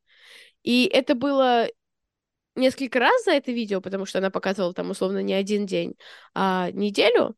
И 0.64 0.86
это 0.86 1.16
было 1.16 1.68
несколько 2.56 3.00
раз 3.00 3.24
за 3.24 3.32
это 3.32 3.52
видео, 3.52 3.82
потому 3.82 4.06
что 4.06 4.20
она 4.20 4.30
показывала 4.30 4.74
там 4.74 4.90
условно 4.90 5.22
не 5.22 5.34
один 5.34 5.66
день, 5.66 5.96
а 6.34 6.70
неделю, 6.72 7.36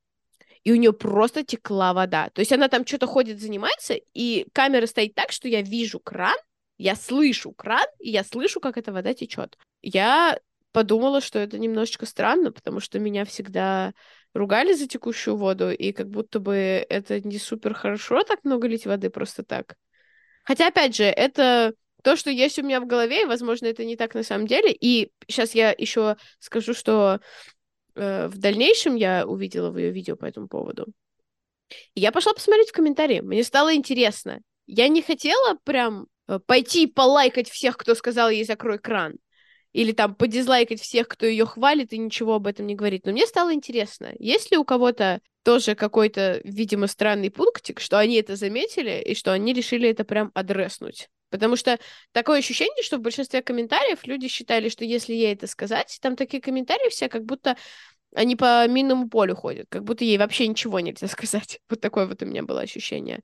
и 0.64 0.72
у 0.72 0.76
нее 0.76 0.94
просто 0.94 1.44
текла 1.44 1.94
вода. 1.94 2.30
То 2.30 2.40
есть 2.40 2.52
она 2.52 2.68
там 2.68 2.86
что-то 2.86 3.08
ходит, 3.08 3.40
занимается, 3.40 3.96
и 4.14 4.48
камера 4.54 4.86
стоит 4.86 5.14
так, 5.14 5.32
что 5.32 5.48
я 5.48 5.62
вижу 5.62 6.00
кран, 6.00 6.38
я 6.78 6.96
слышу 6.96 7.52
кран, 7.52 7.88
и 8.00 8.10
я 8.10 8.24
слышу, 8.24 8.60
как 8.60 8.78
эта 8.78 8.92
вода 8.92 9.14
течет. 9.14 9.58
Я 9.82 10.40
подумала, 10.72 11.22
что 11.22 11.40
это 11.40 11.60
немножечко 11.60 12.06
странно, 12.06 12.52
потому 12.52 12.80
что 12.80 13.00
меня 13.00 13.26
всегда 13.26 13.94
ругали 14.34 14.74
за 14.74 14.88
текущую 14.88 15.38
воду, 15.38 15.72
и 15.72 15.92
как 15.92 16.10
будто 16.10 16.40
бы 16.40 16.56
это 16.90 17.22
не 17.22 17.38
супер 17.38 17.74
хорошо 17.74 18.24
так 18.24 18.44
много 18.44 18.68
лить 18.68 18.86
воды 18.86 19.10
просто 19.10 19.44
так. 19.44 19.76
Хотя, 20.44 20.68
опять 20.68 20.96
же, 20.96 21.04
это 21.04 21.74
то, 22.02 22.16
что 22.16 22.30
есть 22.30 22.60
у 22.60 22.64
меня 22.64 22.82
в 22.82 22.88
голове, 22.88 23.22
и, 23.22 23.26
возможно, 23.26 23.68
это 23.68 23.86
не 23.86 23.96
так 23.96 24.14
на 24.14 24.24
самом 24.24 24.46
деле. 24.46 24.74
И 24.74 25.12
сейчас 25.28 25.56
я 25.56 25.74
еще 25.78 26.18
скажу, 26.40 26.74
что 26.74 27.22
э, 27.96 28.28
в 28.28 28.38
дальнейшем 28.38 28.96
я 28.96 29.26
увидела 29.26 29.70
в 29.70 29.78
ее 29.78 29.92
видео 29.92 30.18
по 30.18 30.26
этому 30.26 30.48
поводу. 30.48 30.88
И 31.94 32.02
я 32.02 32.12
пошла 32.12 32.34
посмотреть 32.34 32.70
в 32.70 32.74
комментарии. 32.74 33.22
Мне 33.22 33.44
стало 33.44 33.74
интересно. 33.74 34.42
Я 34.66 34.88
не 34.90 35.02
хотела 35.02 35.58
прям 35.64 36.08
э, 36.28 36.40
пойти 36.46 36.88
полайкать 36.88 37.50
всех, 37.50 37.78
кто 37.78 37.96
сказал 37.96 38.30
ей 38.30 38.44
закрой 38.44 38.80
кран 38.80 39.16
или 39.74 39.92
там 39.92 40.16
подизлайкать 40.16 40.82
всех, 40.82 41.08
кто 41.08 41.26
ее 41.26 41.46
хвалит 41.46 41.94
и 41.94 41.98
ничего 41.98 42.36
об 42.36 42.48
этом 42.48 42.68
не 42.68 42.76
говорит. 42.76 43.06
Но 43.06 43.12
мне 43.12 43.26
стало 43.26 43.54
интересно, 43.54 44.12
есть 44.20 44.52
ли 44.52 44.58
у 44.58 44.64
кого-то 44.64 45.20
тоже 45.44 45.76
какой-то, 45.76 46.40
видимо, 46.44 46.88
странный 46.88 47.30
пунктик, 47.30 47.80
что 47.80 48.00
они 48.00 48.16
это 48.16 48.36
заметили 48.36 49.02
и 49.02 49.14
что 49.14 49.34
они 49.34 49.54
решили 49.54 49.90
это 49.90 50.06
прям 50.06 50.32
адреснуть. 50.34 51.10
Потому 51.30 51.56
что 51.56 51.80
такое 52.12 52.40
ощущение, 52.40 52.84
что 52.84 52.98
в 52.98 53.02
большинстве 53.02 53.42
комментариев 53.42 54.06
люди 54.06 54.28
считали, 54.28 54.70
что 54.70 54.86
если 54.86 55.14
ей 55.14 55.34
это 55.34 55.48
сказать, 55.48 55.98
там 56.02 56.16
такие 56.16 56.42
комментарии 56.42 56.90
все, 56.90 57.10
как 57.10 57.26
будто 57.26 57.58
они 58.16 58.36
по 58.36 58.68
минному 58.68 59.10
полю 59.10 59.36
ходят, 59.36 59.66
как 59.70 59.84
будто 59.84 60.06
ей 60.06 60.18
вообще 60.18 60.48
ничего 60.48 60.80
нельзя 60.80 61.08
сказать. 61.10 61.60
Вот 61.70 61.82
такое 61.82 62.06
вот 62.06 62.22
у 62.22 62.26
меня 62.26 62.44
было 62.44 62.62
ощущение. 62.62 63.22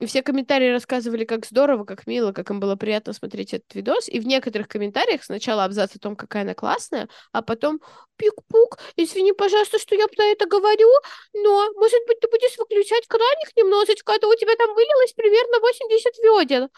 И 0.00 0.06
все 0.06 0.22
комментарии 0.22 0.70
рассказывали, 0.70 1.24
как 1.24 1.44
здорово, 1.44 1.84
как 1.84 2.06
мило, 2.06 2.32
как 2.32 2.50
им 2.50 2.60
было 2.60 2.76
приятно 2.76 3.12
смотреть 3.12 3.52
этот 3.52 3.74
видос. 3.74 4.08
И 4.08 4.20
в 4.20 4.26
некоторых 4.26 4.68
комментариях 4.68 5.24
сначала 5.24 5.64
абзац 5.64 5.96
о 5.96 5.98
том, 5.98 6.14
какая 6.14 6.42
она 6.42 6.54
классная, 6.54 7.08
а 7.32 7.42
потом 7.42 7.80
«Пик-пук, 8.16 8.78
извини, 8.96 9.32
пожалуйста, 9.32 9.78
что 9.80 9.96
я 9.96 10.06
про 10.06 10.24
это 10.24 10.46
говорю, 10.46 10.88
но, 11.34 11.72
может 11.74 12.00
быть, 12.06 12.20
ты 12.20 12.28
будешь 12.28 12.56
выключать 12.58 13.08
краник 13.08 13.56
немножечко, 13.56 14.14
а 14.14 14.18
то 14.18 14.28
у 14.28 14.34
тебя 14.36 14.54
там 14.56 14.72
вылилось 14.74 15.12
примерно 15.14 15.58
80 15.60 16.18
ведер». 16.18 16.68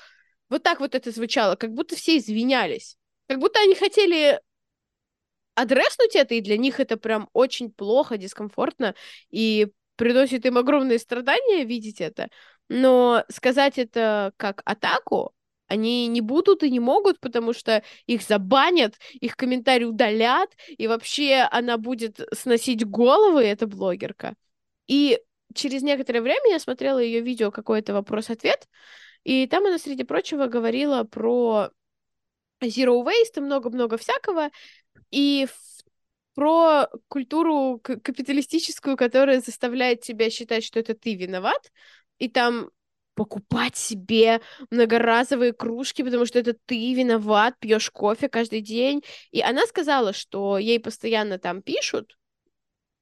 Вот 0.48 0.62
так 0.62 0.80
вот 0.80 0.94
это 0.94 1.11
звучало, 1.11 1.56
как 1.56 1.72
будто 1.72 1.96
все 1.96 2.16
извинялись. 2.16 2.96
Как 3.28 3.38
будто 3.38 3.61
они 3.61 3.74
хотели 3.74 4.40
адреснуть 5.54 6.16
это, 6.16 6.35
и 6.35 6.40
для 6.40 6.56
них 6.56 6.80
это 6.80 6.96
прям 6.96 7.28
очень 7.35 7.70
плохо, 7.70 8.16
дискомфортно, 8.16 8.94
и 9.30 9.68
приносит 9.96 10.46
им 10.46 10.56
огромные 10.56 10.98
страдания 10.98 11.64
видеть 11.64 12.00
это. 12.00 12.30
Но 12.70 13.24
сказать 13.28 13.78
это 13.78 14.33
как 14.37 14.62
атаку 14.64 15.35
они 15.66 16.06
не 16.06 16.20
будут 16.20 16.62
и 16.62 16.70
не 16.70 16.78
могут, 16.78 17.18
потому 17.20 17.52
что 17.52 17.83
их 18.06 18.22
забанят, 18.22 18.94
их 19.20 19.37
комментарии 19.37 19.85
удалят, 19.85 20.50
и 20.68 20.87
вообще 20.87 21.48
она 21.50 21.78
будет 21.78 22.20
сносить 22.33 22.87
головы, 22.87 23.42
эта 23.42 23.66
блогерка. 23.66 24.35
И 24.87 25.20
через 25.52 25.83
некоторое 25.83 26.22
время 26.22 26.50
я 26.50 26.59
смотрела 26.61 27.00
ее 27.00 27.20
видео 27.20 27.50
какой-то 27.50 27.92
вопрос-ответ, 27.92 28.68
И 29.24 29.46
там 29.48 29.66
она, 29.66 29.78
среди 29.78 30.04
прочего, 30.04 30.46
говорила 30.46 31.02
про 31.04 31.70
zero 32.62 33.04
waste 33.04 33.38
и 33.38 33.40
много-много 33.40 33.96
всякого, 33.96 34.50
и 35.11 35.48
про 36.35 36.88
культуру 37.09 37.80
капиталистическую, 37.83 38.96
которая 38.96 39.40
заставляет 39.40 40.02
тебя 40.02 40.30
считать, 40.30 40.64
что 40.64 40.78
это 40.78 40.94
ты 40.94 41.14
виноват, 41.14 41.70
и 42.20 42.28
там 42.28 42.70
покупать 43.14 43.76
себе 43.76 44.40
многоразовые 44.70 45.52
кружки, 45.52 46.02
потому 46.02 46.24
что 46.24 46.38
это 46.38 46.54
ты 46.66 46.94
виноват, 46.94 47.59
пьешь 47.59 47.90
кофе 47.90 48.28
каждый 48.28 48.61
день. 48.61 49.02
И 49.33 49.42
она 49.42 49.66
сказала, 49.66 50.12
что 50.12 50.56
ей 50.56 50.78
постоянно 50.78 51.38
там 51.38 51.61
пишут 51.61 52.16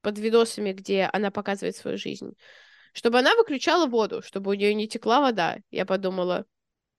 под 0.01 0.19
видосами, 0.19 0.73
где 0.73 1.11
она 1.13 1.31
показывает 1.31 1.77
свою 1.77 1.99
жизнь, 1.99 2.33
чтобы 2.93 3.19
она 3.19 3.35
выключала 3.35 3.87
воду, 3.87 4.23
чтобы 4.23 4.51
у 4.51 4.55
нее 4.55 4.75
не 4.75 4.89
текла 4.89 5.21
вода. 5.21 5.59
Я 5.71 5.85
подумала, 5.85 6.47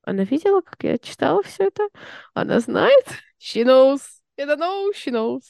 она 0.04 0.24
видела, 0.24 0.62
как 0.62 0.84
я 0.84 0.98
читала 0.98 1.44
все 1.44 1.66
это? 1.66 1.90
Она 2.34 2.60
знает? 2.60 3.06
She 3.40 3.64
knows. 3.64 4.02
Don't 4.38 4.60
know, 4.60 4.92
she 4.94 5.12
knows. 5.12 5.42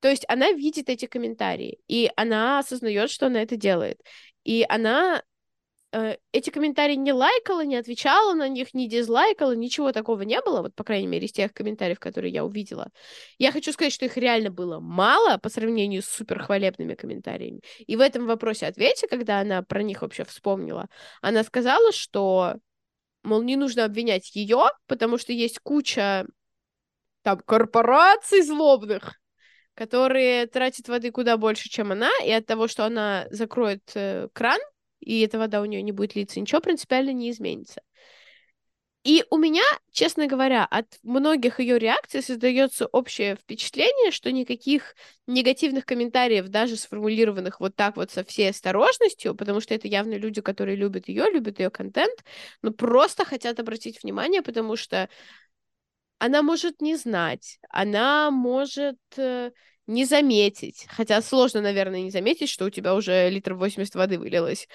То 0.00 0.10
есть 0.10 0.26
она 0.28 0.50
видит 0.50 0.90
эти 0.90 1.06
комментарии, 1.06 1.78
и 1.88 2.10
она 2.14 2.58
осознает, 2.58 3.10
что 3.10 3.26
она 3.26 3.42
это 3.42 3.56
делает. 3.56 4.02
И 4.44 4.66
она 4.68 5.22
эти 6.32 6.50
комментарии 6.50 6.94
не 6.94 7.12
лайкала, 7.12 7.64
не 7.64 7.76
отвечала 7.76 8.34
на 8.34 8.48
них, 8.48 8.74
не 8.74 8.88
дизлайкала, 8.88 9.52
ничего 9.52 9.92
такого 9.92 10.22
не 10.22 10.40
было, 10.40 10.62
вот, 10.62 10.74
по 10.74 10.82
крайней 10.82 11.06
мере, 11.06 11.26
из 11.26 11.32
тех 11.32 11.52
комментариев, 11.52 12.00
которые 12.00 12.32
я 12.32 12.44
увидела. 12.44 12.90
Я 13.38 13.52
хочу 13.52 13.72
сказать, 13.72 13.92
что 13.92 14.04
их 14.04 14.16
реально 14.16 14.50
было 14.50 14.80
мало 14.80 15.38
по 15.38 15.48
сравнению 15.48 16.02
с 16.02 16.06
суперхвалебными 16.06 16.94
комментариями. 16.94 17.60
И 17.78 17.96
в 17.96 18.00
этом 18.00 18.26
вопросе-ответе, 18.26 19.06
когда 19.06 19.40
она 19.40 19.62
про 19.62 19.82
них 19.82 20.02
вообще 20.02 20.24
вспомнила, 20.24 20.88
она 21.22 21.44
сказала, 21.44 21.92
что, 21.92 22.56
мол, 23.22 23.42
не 23.42 23.56
нужно 23.56 23.84
обвинять 23.84 24.34
ее, 24.34 24.70
потому 24.86 25.16
что 25.16 25.32
есть 25.32 25.60
куча 25.60 26.26
там 27.22 27.38
корпораций 27.38 28.42
злобных, 28.42 29.14
которые 29.74 30.46
тратят 30.46 30.88
воды 30.88 31.10
куда 31.10 31.36
больше, 31.36 31.68
чем 31.68 31.92
она, 31.92 32.10
и 32.24 32.30
от 32.30 32.46
того, 32.46 32.68
что 32.68 32.84
она 32.84 33.26
закроет 33.30 33.82
э, 33.94 34.28
кран, 34.32 34.60
и 35.04 35.20
эта 35.20 35.38
вода 35.38 35.60
у 35.60 35.64
нее 35.64 35.82
не 35.82 35.92
будет 35.92 36.14
литься, 36.16 36.40
ничего 36.40 36.60
принципиально 36.60 37.12
не 37.12 37.30
изменится. 37.30 37.82
И 39.04 39.22
у 39.28 39.36
меня, 39.36 39.62
честно 39.92 40.26
говоря, 40.26 40.64
от 40.64 40.86
многих 41.02 41.60
ее 41.60 41.78
реакций 41.78 42.22
создается 42.22 42.86
общее 42.86 43.36
впечатление, 43.36 44.10
что 44.10 44.32
никаких 44.32 44.94
негативных 45.26 45.84
комментариев, 45.84 46.48
даже 46.48 46.76
сформулированных 46.76 47.60
вот 47.60 47.76
так 47.76 47.96
вот 47.96 48.10
со 48.10 48.24
всей 48.24 48.48
осторожностью, 48.48 49.34
потому 49.34 49.60
что 49.60 49.74
это 49.74 49.88
явно 49.88 50.14
люди, 50.14 50.40
которые 50.40 50.76
любят 50.76 51.06
ее, 51.08 51.30
любят 51.30 51.58
ее 51.60 51.68
контент, 51.68 52.24
но 52.62 52.72
просто 52.72 53.26
хотят 53.26 53.60
обратить 53.60 54.02
внимание, 54.02 54.40
потому 54.40 54.74
что 54.74 55.10
она 56.18 56.42
может 56.42 56.80
не 56.80 56.96
знать, 56.96 57.58
она 57.68 58.30
может 58.30 58.96
э, 59.18 59.50
не 59.86 60.04
заметить, 60.04 60.86
хотя 60.88 61.20
сложно, 61.22 61.60
наверное, 61.60 62.02
не 62.02 62.10
заметить, 62.10 62.48
что 62.48 62.64
у 62.64 62.70
тебя 62.70 62.94
уже 62.94 63.28
литр 63.30 63.54
80 63.54 63.94
воды 63.94 64.18
вылилось. 64.18 64.68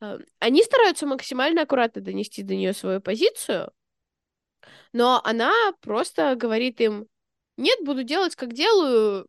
Э, 0.00 0.18
они 0.38 0.62
стараются 0.62 1.06
максимально 1.06 1.62
аккуратно 1.62 2.00
донести 2.02 2.42
до 2.42 2.54
нее 2.54 2.72
свою 2.72 3.00
позицию, 3.00 3.72
но 4.92 5.20
она 5.24 5.52
просто 5.80 6.34
говорит 6.36 6.80
им, 6.80 7.06
нет, 7.56 7.78
буду 7.84 8.02
делать, 8.02 8.34
как 8.34 8.52
делаю, 8.52 9.26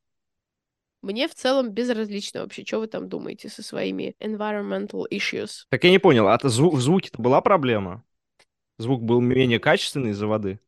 мне 1.01 1.27
в 1.27 1.35
целом 1.35 1.71
безразлично 1.71 2.41
вообще, 2.41 2.65
что 2.65 2.79
вы 2.79 2.87
там 2.87 3.07
думаете 3.07 3.49
со 3.49 3.63
своими 3.63 4.15
environmental 4.19 5.05
issues. 5.11 5.65
Так 5.69 5.83
я 5.83 5.91
не 5.91 5.99
понял, 5.99 6.27
а 6.27 6.37
зву- 6.43 6.75
в 6.75 6.81
звуке-то 6.81 7.21
была 7.21 7.41
проблема? 7.41 8.03
Звук 8.77 9.03
был 9.03 9.21
менее 9.21 9.59
качественный 9.59 10.11
из-за 10.11 10.27
воды? 10.27 10.59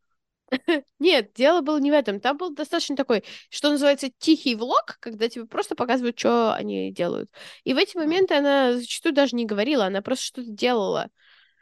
Нет, 1.00 1.32
дело 1.36 1.62
было 1.62 1.80
не 1.80 1.92
в 1.92 1.94
этом. 1.94 2.20
Там 2.20 2.38
был 2.38 2.54
достаточно 2.54 2.96
такой, 2.96 3.24
что 3.50 3.70
называется, 3.70 4.10
тихий 4.18 4.56
влог, 4.56 4.98
когда 5.00 5.30
тебе 5.30 5.46
просто 5.46 5.76
показывают, 5.76 6.18
что 6.18 6.54
они 6.54 6.92
делают. 6.92 7.30
И 7.64 7.74
в 7.74 7.78
эти 7.78 7.98
моменты 7.98 8.36
она 8.36 8.74
зачастую 8.74 9.14
даже 9.14 9.36
не 9.36 9.46
говорила, 9.46 9.86
она 9.86 10.02
просто 10.02 10.26
что-то 10.26 10.52
делала. 10.52 11.10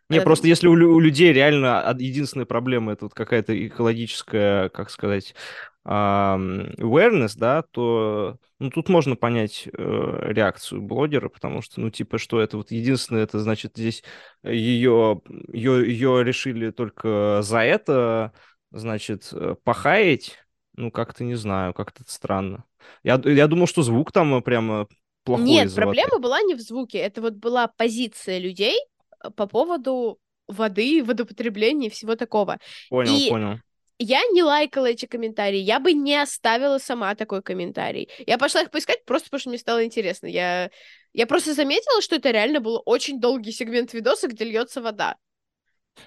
Не, 0.10 0.22
просто 0.22 0.48
если 0.48 0.68
у, 0.68 0.72
у 0.72 1.00
людей 1.00 1.34
реально 1.34 1.94
единственная 2.00 2.46
проблема 2.46 2.94
это 2.94 3.06
вот 3.06 3.14
какая-то 3.14 3.68
экологическая, 3.68 4.70
как 4.70 4.90
сказать, 4.90 5.36
awareness, 5.86 7.34
да, 7.36 7.62
то 7.72 8.38
ну, 8.60 8.70
тут 8.72 8.90
можно 8.90 9.16
понять 9.16 9.68
э, 9.72 9.72
реакцию 9.72 10.82
блогера, 10.82 11.30
потому 11.30 11.62
что, 11.62 11.80
ну, 11.80 11.90
типа, 11.92 12.18
что 12.18 12.42
это 12.42 12.58
вот 12.58 12.72
единственное, 12.72 13.24
это 13.24 13.40
значит, 13.40 13.74
здесь 13.76 14.04
ее, 14.44 15.22
ее, 15.54 15.88
ее 15.88 16.24
решили 16.24 16.72
только 16.72 17.42
за 17.44 17.60
это, 17.60 18.34
значит, 18.80 19.30
э, 19.32 19.56
похаять, 19.64 20.38
ну, 20.76 20.92
как-то 20.92 21.24
не 21.24 21.36
знаю, 21.36 21.74
как-то 21.74 22.04
странно. 22.08 22.64
Я, 23.04 23.22
я 23.24 23.48
думал, 23.48 23.68
что 23.68 23.82
звук 23.84 24.12
там 24.12 24.42
прямо 24.42 24.88
плохой. 25.24 25.46
Нет, 25.46 25.74
проблема 25.74 26.20
была 26.20 26.42
не 26.42 26.56
в 26.56 26.62
звуке, 26.62 27.00
это 27.00 27.22
вот 27.22 27.34
была 27.34 27.68
позиция 27.68 28.40
людей 28.40 28.80
э, 29.24 29.30
по 29.32 29.48
поводу 29.48 30.20
воды, 30.48 31.04
водопотребления 31.04 31.88
и 31.88 31.92
всего 31.92 32.16
такого. 32.16 32.60
Понял, 32.90 33.16
и 33.16 33.30
понял. 33.30 33.60
Я 34.00 34.22
не 34.32 34.44
лайкала 34.44 34.86
эти 34.86 35.08
комментарии, 35.08 35.58
я 35.58 35.80
бы 35.80 35.94
не 35.94 36.16
оставила 36.22 36.78
сама 36.78 37.16
такой 37.16 37.42
комментарий. 37.42 38.10
Я 38.28 38.38
пошла 38.38 38.62
их 38.62 38.70
поискать 38.70 39.04
просто 39.06 39.28
потому, 39.28 39.40
что 39.40 39.50
мне 39.50 39.58
стало 39.58 39.84
интересно. 39.84 40.28
Я, 40.28 40.70
я 41.14 41.26
просто 41.26 41.56
заметила, 41.56 42.02
что 42.02 42.16
это 42.16 42.30
реально 42.30 42.60
был 42.60 42.82
очень 42.86 43.20
долгий 43.20 43.52
сегмент 43.52 43.94
видоса, 43.94 44.28
где 44.28 44.46
льется 44.46 44.82
вода. 44.82 45.16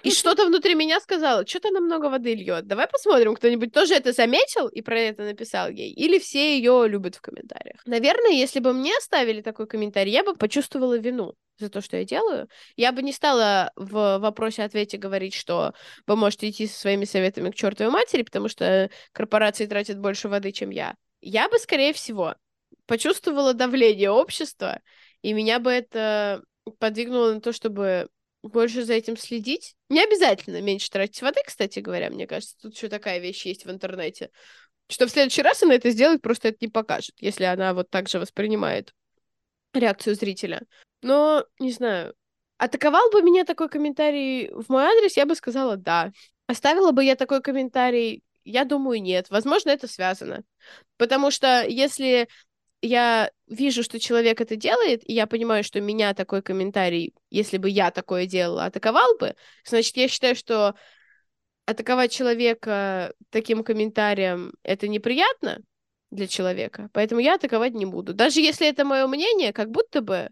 И 0.03 0.11
что-то 0.11 0.45
внутри 0.45 0.75
меня 0.75 0.99
сказала, 0.99 1.45
что-то 1.45 1.69
она 1.69 1.79
много 1.79 2.05
воды 2.09 2.33
льет. 2.33 2.67
Давай 2.67 2.87
посмотрим, 2.87 3.35
кто-нибудь 3.35 3.71
тоже 3.71 3.93
это 3.93 4.13
заметил 4.13 4.67
и 4.67 4.81
про 4.81 4.99
это 4.99 5.23
написал 5.23 5.69
ей. 5.69 5.91
Или 5.91 6.19
все 6.19 6.57
ее 6.57 6.87
любят 6.87 7.15
в 7.15 7.21
комментариях. 7.21 7.81
Наверное, 7.85 8.31
если 8.31 8.59
бы 8.59 8.73
мне 8.73 8.95
оставили 8.97 9.41
такой 9.41 9.67
комментарий, 9.67 10.11
я 10.11 10.23
бы 10.23 10.35
почувствовала 10.35 10.97
вину 10.97 11.35
за 11.59 11.69
то, 11.69 11.81
что 11.81 11.97
я 11.97 12.03
делаю. 12.03 12.47
Я 12.75 12.91
бы 12.91 13.03
не 13.03 13.13
стала 13.13 13.71
в 13.75 14.17
вопросе-ответе 14.17 14.97
говорить, 14.97 15.33
что 15.33 15.73
вы 16.07 16.15
можете 16.15 16.49
идти 16.49 16.67
со 16.67 16.79
своими 16.79 17.05
советами 17.05 17.51
к 17.51 17.55
чертовой 17.55 17.91
матери, 17.91 18.23
потому 18.23 18.47
что 18.47 18.89
корпорации 19.11 19.67
тратят 19.67 19.99
больше 19.99 20.27
воды, 20.27 20.51
чем 20.51 20.71
я. 20.71 20.95
Я 21.21 21.47
бы, 21.49 21.59
скорее 21.59 21.93
всего, 21.93 22.35
почувствовала 22.87 23.53
давление 23.53 24.09
общества, 24.09 24.81
и 25.21 25.33
меня 25.33 25.59
бы 25.59 25.71
это 25.71 26.43
подвигнуло 26.79 27.33
на 27.33 27.41
то, 27.41 27.53
чтобы 27.53 28.09
больше 28.43 28.83
за 28.83 28.93
этим 28.93 29.17
следить. 29.17 29.75
Не 29.89 30.03
обязательно 30.03 30.61
меньше 30.61 30.89
тратить 30.89 31.21
воды, 31.21 31.41
кстати 31.45 31.79
говоря, 31.79 32.09
мне 32.09 32.27
кажется. 32.27 32.55
Тут 32.61 32.75
еще 32.75 32.87
такая 32.87 33.19
вещь 33.19 33.45
есть 33.45 33.65
в 33.65 33.71
интернете. 33.71 34.29
Что 34.89 35.07
в 35.07 35.11
следующий 35.11 35.41
раз 35.41 35.63
она 35.63 35.75
это 35.75 35.89
сделает, 35.91 36.21
просто 36.21 36.49
это 36.49 36.57
не 36.61 36.67
покажет, 36.67 37.15
если 37.19 37.45
она 37.45 37.73
вот 37.73 37.89
так 37.89 38.09
же 38.09 38.19
воспринимает 38.19 38.93
реакцию 39.73 40.15
зрителя. 40.15 40.63
Но, 41.01 41.45
не 41.59 41.71
знаю, 41.71 42.13
атаковал 42.57 43.09
бы 43.11 43.21
меня 43.21 43.45
такой 43.45 43.69
комментарий 43.69 44.49
в 44.51 44.69
мой 44.69 44.83
адрес, 44.83 45.17
я 45.17 45.25
бы 45.25 45.35
сказала 45.35 45.77
да. 45.77 46.11
Оставила 46.47 46.91
бы 46.91 47.03
я 47.03 47.15
такой 47.15 47.41
комментарий, 47.41 48.23
я 48.43 48.65
думаю, 48.65 49.01
нет. 49.01 49.29
Возможно, 49.29 49.69
это 49.69 49.87
связано. 49.87 50.43
Потому 50.97 51.31
что 51.31 51.65
если 51.65 52.27
я 52.81 53.31
вижу, 53.47 53.83
что 53.83 53.99
человек 53.99 54.41
это 54.41 54.55
делает, 54.55 55.07
и 55.07 55.13
я 55.13 55.27
понимаю, 55.27 55.63
что 55.63 55.79
меня 55.81 56.13
такой 56.13 56.41
комментарий, 56.41 57.13
если 57.29 57.57
бы 57.57 57.69
я 57.69 57.91
такое 57.91 58.25
делала, 58.25 58.65
атаковал 58.65 59.17
бы, 59.17 59.35
значит, 59.65 59.95
я 59.97 60.07
считаю, 60.07 60.35
что 60.35 60.75
атаковать 61.65 62.11
человека 62.11 63.13
таким 63.29 63.63
комментарием 63.63 64.53
это 64.63 64.87
неприятно 64.87 65.61
для 66.09 66.27
человека, 66.27 66.89
поэтому 66.93 67.21
я 67.21 67.35
атаковать 67.35 67.73
не 67.73 67.85
буду. 67.85 68.13
Даже 68.13 68.41
если 68.41 68.67
это 68.67 68.83
мое 68.83 69.07
мнение, 69.07 69.53
как 69.53 69.69
будто 69.69 70.01
бы 70.01 70.29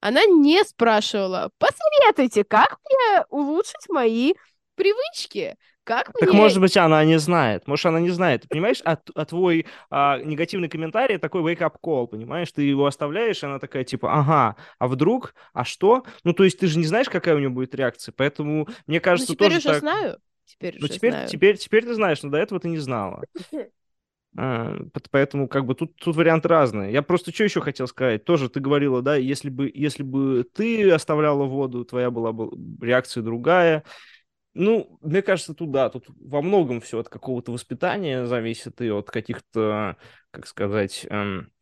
она 0.00 0.24
не 0.24 0.62
спрашивала, 0.64 1.50
посоветуйте, 1.58 2.44
как 2.44 2.78
мне 2.84 3.24
улучшить 3.28 3.88
мои 3.88 4.34
привычки. 4.74 5.56
Как 5.84 6.12
так 6.12 6.28
мне... 6.28 6.38
может 6.38 6.60
быть, 6.60 6.76
она 6.76 7.04
не 7.04 7.18
знает. 7.18 7.66
Может, 7.66 7.86
она 7.86 8.00
не 8.00 8.10
знает. 8.10 8.42
Ты 8.42 8.48
понимаешь, 8.48 8.80
а, 8.84 8.98
а 9.14 9.24
твой 9.24 9.66
а, 9.90 10.18
негативный 10.18 10.68
комментарий 10.68 11.18
такой 11.18 11.42
wake-up 11.42 11.76
call, 11.82 12.06
понимаешь? 12.06 12.52
Ты 12.52 12.62
его 12.62 12.86
оставляешь, 12.86 13.42
и 13.42 13.46
она 13.46 13.58
такая, 13.58 13.84
типа, 13.84 14.12
ага, 14.12 14.56
а 14.78 14.88
вдруг, 14.88 15.34
а 15.52 15.64
что? 15.64 16.04
Ну, 16.22 16.32
то 16.32 16.44
есть 16.44 16.58
ты 16.58 16.66
же 16.66 16.78
не 16.78 16.84
знаешь, 16.84 17.08
какая 17.08 17.34
у 17.34 17.38
нее 17.38 17.48
будет 17.48 17.74
реакция, 17.74 18.12
поэтому 18.16 18.68
мне 18.86 18.98
ну, 18.98 19.02
кажется, 19.02 19.32
ну, 19.32 19.36
теперь 19.36 19.48
тоже 19.48 19.58
уже 19.58 19.68
так... 19.68 19.80
знаю. 19.80 20.18
Теперь 20.44 20.76
ну, 20.78 20.84
уже 20.84 20.94
теперь, 20.94 21.12
знаю. 21.12 21.28
Теперь, 21.28 21.56
теперь 21.56 21.84
ты 21.84 21.94
знаешь, 21.94 22.22
но 22.22 22.30
до 22.30 22.38
этого 22.38 22.60
ты 22.60 22.68
не 22.68 22.78
знала. 22.78 23.22
А, 24.38 24.76
поэтому 25.10 25.48
как 25.48 25.66
бы 25.66 25.74
тут, 25.74 25.96
тут 25.96 26.14
варианты 26.14 26.46
разные. 26.46 26.92
Я 26.92 27.02
просто 27.02 27.32
что 27.32 27.42
еще 27.42 27.60
хотел 27.60 27.88
сказать? 27.88 28.24
Тоже 28.24 28.48
ты 28.48 28.60
говорила, 28.60 29.02
да, 29.02 29.16
если 29.16 29.50
бы, 29.50 29.68
если 29.74 30.04
бы 30.04 30.44
ты 30.54 30.88
оставляла 30.90 31.46
воду, 31.46 31.84
твоя 31.84 32.12
была 32.12 32.30
бы 32.30 32.52
реакция 32.80 33.24
другая. 33.24 33.82
Ну, 34.54 34.98
мне 35.00 35.22
кажется, 35.22 35.54
тут 35.54 35.70
да, 35.70 35.90
тут 35.90 36.06
во 36.08 36.42
многом 36.42 36.80
все 36.80 36.98
от 36.98 37.08
какого-то 37.08 37.52
воспитания 37.52 38.26
зависит 38.26 38.80
и 38.80 38.90
от 38.90 39.10
каких-то, 39.10 39.96
как 40.32 40.46
сказать, 40.46 41.06
эм, 41.08 41.52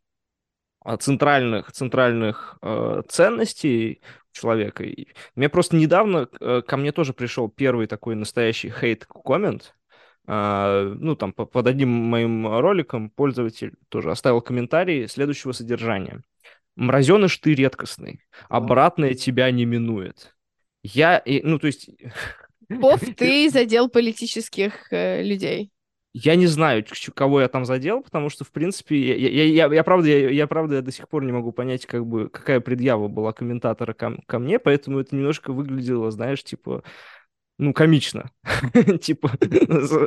а, 0.81 0.97
центральных, 0.97 1.71
центральных 1.71 2.57
э, 2.61 3.01
ценностей 3.09 4.01
человека. 4.31 4.83
И 4.83 5.09
мне 5.35 5.49
просто 5.49 5.75
недавно 5.75 6.29
э, 6.39 6.61
ко 6.65 6.77
мне 6.77 6.91
тоже 6.91 7.13
пришел 7.13 7.49
первый 7.49 7.85
такой 7.85 8.15
настоящий 8.15 8.69
хейт-коммент. 8.69 9.75
Э, 10.25 10.93
ну, 10.97 11.15
там, 11.15 11.33
по, 11.33 11.45
под 11.45 11.67
одним 11.67 11.89
моим 11.89 12.47
роликом 12.47 13.09
пользователь 13.09 13.73
тоже 13.89 14.09
оставил 14.09 14.41
комментарий 14.41 15.07
следующего 15.07 15.51
содержания. 15.51 16.23
«Мразеныш 16.75 17.37
ты 17.37 17.53
редкостный, 17.55 18.25
обратное 18.47 19.13
тебя 19.13 19.51
не 19.51 19.65
минует». 19.65 20.35
Я, 20.81 21.17
и, 21.17 21.41
ну, 21.43 21.59
то 21.59 21.67
есть... 21.67 21.89
Вов, 22.69 23.01
ты 23.17 23.49
задел 23.49 23.89
политических 23.89 24.91
э, 24.91 25.23
людей. 25.23 25.71
Я 26.13 26.35
не 26.35 26.47
знаю, 26.47 26.83
кого 27.13 27.41
я 27.41 27.47
там 27.47 27.65
задел, 27.65 28.01
потому 28.01 28.29
что, 28.29 28.43
в 28.43 28.51
принципе, 28.51 28.97
я, 28.97 29.15
я, 29.15 29.43
я, 29.43 29.73
я 29.73 29.83
правда, 29.83 30.07
я, 30.07 30.29
я 30.29 30.47
правда 30.47 30.75
я 30.75 30.81
до 30.81 30.91
сих 30.91 31.07
пор 31.07 31.23
не 31.23 31.31
могу 31.31 31.51
понять, 31.51 31.85
как 31.85 32.05
бы, 32.05 32.29
какая 32.29 32.59
предъява 32.61 33.07
была 33.07 33.31
комментатора 33.31 33.93
ко, 33.93 34.17
ко 34.25 34.39
мне, 34.39 34.57
поэтому 34.57 34.99
это 34.99 35.15
немножко 35.15 35.53
выглядело, 35.53 36.09
знаешь, 36.09 36.43
типа, 36.43 36.83
ну, 37.59 37.73
комично. 37.73 38.31
типа, 39.01 39.31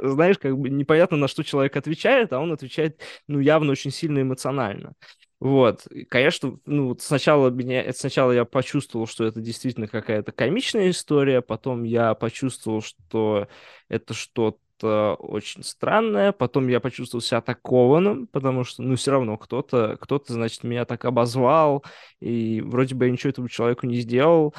знаешь, 0.02 0.38
как 0.38 0.58
бы 0.58 0.70
непонятно, 0.70 1.16
на 1.18 1.28
что 1.28 1.44
человек 1.44 1.76
отвечает, 1.76 2.32
а 2.32 2.40
он 2.40 2.50
отвечает, 2.50 3.00
ну, 3.28 3.38
явно 3.38 3.70
очень 3.70 3.92
сильно 3.92 4.22
эмоционально. 4.22 4.94
Вот, 5.42 5.88
конечно, 6.08 6.56
ну, 6.66 6.96
сначала 7.00 7.50
меня, 7.50 7.92
сначала 7.94 8.30
я 8.30 8.44
почувствовал, 8.44 9.08
что 9.08 9.24
это 9.24 9.40
действительно 9.40 9.88
какая-то 9.88 10.30
комичная 10.30 10.90
история, 10.90 11.42
потом 11.42 11.82
я 11.82 12.14
почувствовал, 12.14 12.80
что 12.80 13.48
это 13.88 14.14
что-то 14.14 14.58
что 14.78 15.14
очень 15.14 15.62
странное. 15.62 16.32
Потом 16.32 16.66
я 16.66 16.80
почувствовал 16.80 17.22
себя 17.22 17.38
атакованным, 17.38 18.26
потому 18.26 18.64
что, 18.64 18.82
ну, 18.82 18.96
все 18.96 19.12
равно 19.12 19.36
кто-то, 19.36 19.96
кто-то, 20.00 20.32
значит, 20.32 20.64
меня 20.64 20.84
так 20.84 21.04
обозвал, 21.04 21.84
и 22.18 22.60
вроде 22.60 22.96
бы 22.96 23.04
я 23.04 23.12
ничего 23.12 23.30
этому 23.30 23.48
человеку 23.48 23.86
не 23.86 24.00
сделал. 24.00 24.54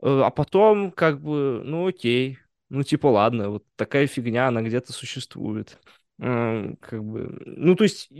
Э, 0.00 0.22
а 0.24 0.30
потом, 0.30 0.92
как 0.92 1.20
бы, 1.20 1.60
ну, 1.62 1.86
окей, 1.88 2.38
ну, 2.70 2.82
типа, 2.82 3.08
ладно, 3.08 3.50
вот 3.50 3.64
такая 3.76 4.06
фигня, 4.06 4.48
она 4.48 4.62
где-то 4.62 4.94
существует. 4.94 5.78
Как 6.18 7.04
бы, 7.04 7.40
ну, 7.44 7.76
то 7.76 7.84
есть, 7.84 8.10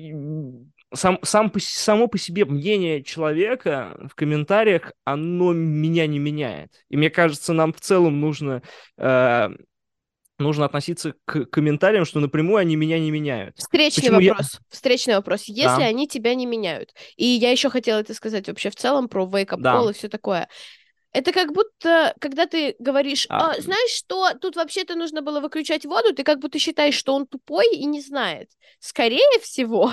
сам, 0.94 1.18
сам, 1.22 1.52
само 1.58 2.08
по 2.08 2.18
себе 2.18 2.44
мнение 2.44 3.02
человека 3.02 3.96
в 4.10 4.14
комментариях, 4.14 4.92
оно 5.04 5.52
меня 5.52 6.06
не 6.06 6.18
меняет. 6.18 6.72
И 6.88 6.96
мне 6.96 7.10
кажется, 7.10 7.52
нам 7.52 7.72
в 7.72 7.80
целом 7.80 8.20
нужно 8.20 8.62
э, 8.96 9.48
нужно 10.38 10.64
относиться 10.64 11.14
к 11.24 11.46
комментариям, 11.46 12.04
что 12.04 12.20
напрямую 12.20 12.58
они 12.58 12.76
меня 12.76 12.98
не 12.98 13.10
меняют. 13.10 13.56
Встречный 13.56 14.10
Почему 14.10 14.28
вопрос. 14.28 14.54
Я... 14.54 14.60
Встречный 14.68 15.14
вопрос. 15.16 15.44
Если 15.44 15.64
да. 15.64 15.86
они 15.86 16.06
тебя 16.06 16.34
не 16.34 16.46
меняют. 16.46 16.94
И 17.16 17.26
я 17.26 17.50
еще 17.50 17.70
хотела 17.70 17.98
это 17.98 18.14
сказать 18.14 18.48
вообще 18.48 18.70
в 18.70 18.76
целом 18.76 19.08
про 19.08 19.24
wake 19.24 19.48
up 19.48 19.60
да. 19.60 19.74
call 19.74 19.90
и 19.90 19.94
все 19.94 20.08
такое. 20.08 20.48
Это 21.12 21.32
как 21.32 21.52
будто, 21.52 22.14
когда 22.20 22.46
ты 22.46 22.76
говоришь, 22.78 23.26
а. 23.30 23.52
А, 23.52 23.60
знаешь 23.60 23.90
что, 23.90 24.34
тут 24.34 24.56
вообще-то 24.56 24.94
нужно 24.94 25.22
было 25.22 25.40
выключать 25.40 25.86
воду, 25.86 26.14
ты 26.14 26.22
как 26.22 26.38
будто 26.38 26.58
считаешь, 26.58 26.94
что 26.94 27.14
он 27.14 27.26
тупой 27.26 27.66
и 27.74 27.86
не 27.86 28.02
знает. 28.02 28.50
Скорее 28.78 29.40
всего, 29.42 29.92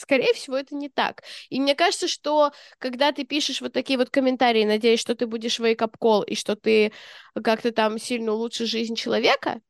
Скорее 0.00 0.32
всего, 0.32 0.56
это 0.56 0.74
не 0.74 0.88
так. 0.88 1.22
И 1.50 1.60
мне 1.60 1.74
кажется, 1.74 2.08
что 2.08 2.52
когда 2.78 3.12
ты 3.12 3.24
пишешь 3.24 3.60
вот 3.60 3.74
такие 3.74 3.98
вот 3.98 4.08
комментарии, 4.08 4.64
надеясь, 4.64 4.98
что 4.98 5.14
ты 5.14 5.26
будешь 5.26 5.60
wake 5.60 5.76
up 5.76 5.94
call 6.00 6.24
и 6.24 6.34
что 6.34 6.56
ты 6.56 6.92
как-то 7.44 7.70
там 7.70 7.98
сильно 7.98 8.32
улучшишь 8.32 8.70
жизнь 8.70 8.94
человека, 8.94 9.60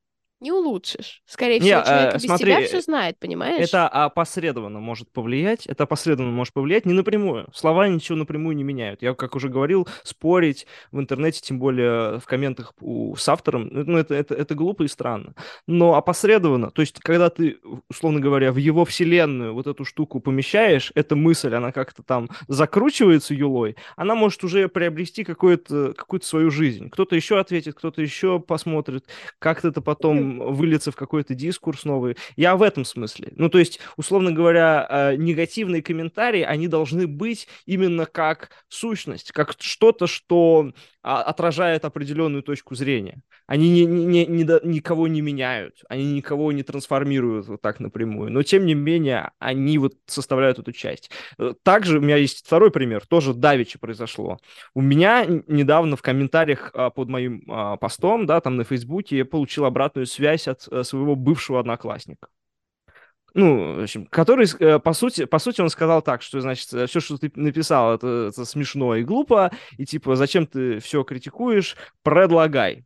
не 0.41 0.53
улучшишь. 0.53 1.23
Скорее 1.27 1.61
всего, 1.61 1.79
не, 1.79 1.85
человек 1.85 2.11
э, 2.11 2.15
без 2.15 2.23
смотри, 2.23 2.53
тебя 2.53 2.67
все 2.67 2.81
знает, 2.81 3.19
понимаешь? 3.19 3.63
Это 3.63 3.89
опосредованно 3.89 4.81
может 4.81 5.13
повлиять, 5.13 5.67
это 5.67 5.85
опосредованно 5.85 6.33
может 6.33 6.55
повлиять, 6.55 6.87
не 6.87 6.95
напрямую. 6.95 7.47
Слова 7.53 7.87
ничего 7.89 8.17
напрямую 8.17 8.57
не 8.57 8.65
меняют. 8.65 9.03
Я, 9.03 9.15
как 9.15 9.37
уже 9.37 9.49
говорил, 9.49 9.87
спорить 10.03 10.67
в 10.93 10.99
интернете, 10.99 11.41
тем 11.43 11.59
более 11.59 12.21
в 12.21 12.25
комментах 12.25 12.73
у, 12.81 13.15
с 13.17 13.29
автором, 13.29 13.69
ну, 13.71 13.85
ну, 13.87 13.99
это, 13.99 14.15
это, 14.15 14.35
это 14.35 14.55
глупо 14.55 14.85
и 14.85 14.89
странно. 14.89 15.35
Но 15.67 15.95
опосредованно, 15.95 16.71
то 16.71 16.81
есть, 16.81 16.99
когда 17.01 17.29
ты, 17.29 17.59
условно 17.91 18.21
говоря, 18.21 18.53
в 18.53 18.57
его 18.57 18.85
вселенную 18.87 19.53
вот 19.53 19.67
эту 19.67 19.85
штуку 19.85 20.21
помещаешь, 20.21 20.91
эта 20.95 21.17
мысль, 21.17 21.55
она 21.55 21.71
как-то 21.71 22.03
там 22.03 22.31
закручивается 22.49 23.35
юлой, 23.35 23.77
она 23.97 24.15
может 24.15 24.43
уже 24.43 24.69
приобрести 24.69 25.25
какую-то 25.25 25.93
какую 25.93 26.23
свою 26.23 26.51
жизнь. 26.51 26.89
Кто-то 26.89 27.15
еще 27.15 27.39
ответит, 27.39 27.75
кто-то 27.75 28.01
еще 28.01 28.41
посмотрит, 28.41 29.05
как 29.39 29.65
это 29.65 29.83
потом 29.83 30.30
выльется 30.39 30.93
в 30.93 30.97
какой-то 30.97 31.35
дискурс 31.35 31.85
новый. 31.85 32.17
Я 32.37 32.57
в 32.57 32.63
этом 32.63 32.85
смысле. 32.85 33.33
Ну, 33.37 33.49
то 33.49 33.59
есть, 33.59 33.81
условно 33.97 34.33
говоря, 34.33 34.87
э, 34.89 35.17
негативные 35.17 35.83
комментарии, 35.83 36.43
они 36.43 36.69
должны 36.69 37.07
быть 37.07 37.49
именно 37.67 38.07
как 38.07 38.51
сущность, 38.69 39.33
как 39.33 39.55
что-то, 39.59 40.07
что 40.07 40.73
а, 41.03 41.23
отражает 41.23 41.87
определенную 41.87 42.43
точку 42.43 42.75
зрения. 42.75 43.23
Они 43.47 43.71
не, 43.71 43.87
не, 43.87 44.27
не, 44.27 44.45
никого 44.65 45.09
не 45.09 45.23
меняют, 45.23 45.83
они 45.89 46.13
никого 46.13 46.53
не 46.53 46.63
трансформируют 46.63 47.49
вот 47.49 47.63
так 47.63 47.81
напрямую, 47.81 48.31
но 48.31 48.43
тем 48.43 48.67
не 48.67 48.75
менее 48.75 49.31
они 49.39 49.79
вот 49.79 49.95
составляют 50.05 50.59
эту 50.59 50.73
часть. 50.73 51.11
Э, 51.39 51.55
также 51.63 51.99
у 51.99 52.01
меня 52.03 52.17
есть 52.17 52.45
второй 52.47 52.71
пример, 52.71 53.07
тоже 53.07 53.33
давичи 53.33 53.79
произошло. 53.79 54.39
У 54.75 54.83
меня 54.83 55.25
недавно 55.25 55.97
в 55.97 56.03
комментариях 56.03 56.71
а, 56.75 56.91
под 56.91 57.09
моим 57.09 57.45
а, 57.49 57.79
постом, 57.79 58.27
да, 58.27 58.43
там 58.43 58.57
на 58.57 58.65
Фейсбуке 58.65 59.17
я 59.17 59.25
получил 59.25 59.65
обратную 59.65 60.05
связь 60.05 60.20
от 60.29 60.69
э, 60.71 60.85
своего 60.85 61.17
бывшего 61.17 61.61
одноклассника 61.61 62.29
ну, 63.35 63.77
в 63.77 63.83
общем, 63.83 64.07
который, 64.07 64.47
э, 64.59 64.79
по 64.79 64.93
сути, 64.93 65.25
по 65.25 65.39
сути, 65.39 65.61
он 65.61 65.71
сказал 65.71 66.03
так, 66.03 66.23
что, 66.23 66.41
значит, 66.41 66.73
э, 66.73 66.87
все, 66.87 67.01
что 67.01 67.19
ты 67.19 67.31
написал, 67.35 67.95
это, 67.95 68.31
это 68.33 68.45
смешно 68.45 68.97
и 68.97 69.05
глупо, 69.05 69.53
и, 69.79 69.87
типа, 69.87 70.17
зачем 70.17 70.47
ты 70.47 70.81
все 70.81 71.05
критикуешь, 71.05 71.77
предлагай. 72.03 72.85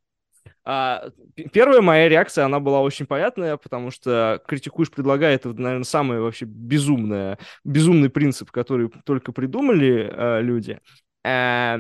А, 0.67 1.09
первая 1.53 1.81
моя 1.81 2.09
реакция, 2.09 2.45
она 2.45 2.61
была 2.61 2.81
очень 2.81 3.07
понятная, 3.07 3.57
потому 3.57 3.91
что 3.91 4.43
критикуешь, 4.47 4.91
предлагай, 4.91 5.35
это, 5.35 5.53
наверное, 5.53 5.85
самый 5.85 6.21
вообще 6.21 6.47
безумный, 6.47 7.37
безумный 7.65 8.11
принцип, 8.11 8.51
который 8.51 8.91
только 9.05 9.33
придумали 9.33 10.11
э, 10.11 10.43
люди. 10.43 10.81
Э, 11.25 11.79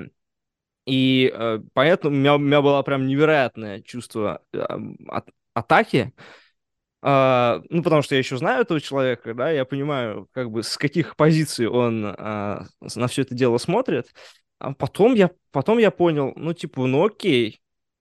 и 0.86 1.32
э, 1.34 1.60
поэтому 1.72 2.14
у 2.14 2.18
меня, 2.18 2.34
у 2.34 2.38
меня 2.38 2.60
было 2.60 2.82
прям 2.82 3.06
невероятное 3.06 3.80
чувство 3.80 4.42
э, 4.52 4.58
от, 5.08 5.28
атаки, 5.54 6.12
Uh, 7.04 7.62
ну, 7.68 7.82
потому 7.82 8.00
что 8.00 8.14
я 8.14 8.20
еще 8.20 8.38
знаю 8.38 8.62
этого 8.62 8.80
человека, 8.80 9.34
да, 9.34 9.50
я 9.50 9.66
понимаю, 9.66 10.26
как 10.32 10.50
бы 10.50 10.62
с 10.62 10.78
каких 10.78 11.16
позиций 11.16 11.66
он 11.66 12.06
uh, 12.06 12.64
на 12.94 13.08
все 13.08 13.22
это 13.22 13.34
дело 13.34 13.58
смотрит. 13.58 14.06
А 14.58 14.72
потом 14.72 15.12
я, 15.12 15.30
потом 15.52 15.76
я 15.76 15.90
понял, 15.90 16.32
ну, 16.34 16.54
типа, 16.54 16.86
ну 16.86 17.04
окей, 17.04 17.60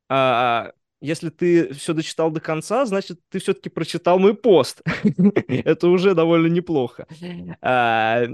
uh, 0.10 0.72
если 1.02 1.28
ты 1.28 1.74
все 1.74 1.92
дочитал 1.92 2.32
до 2.32 2.40
конца, 2.40 2.86
значит, 2.86 3.20
ты 3.28 3.40
все-таки 3.40 3.68
прочитал 3.68 4.20
мой 4.20 4.36
пост. 4.36 4.82
это 5.50 5.90
уже 5.90 6.16
довольно 6.16 6.48
неплохо. 6.48 7.06
А, 7.62 8.26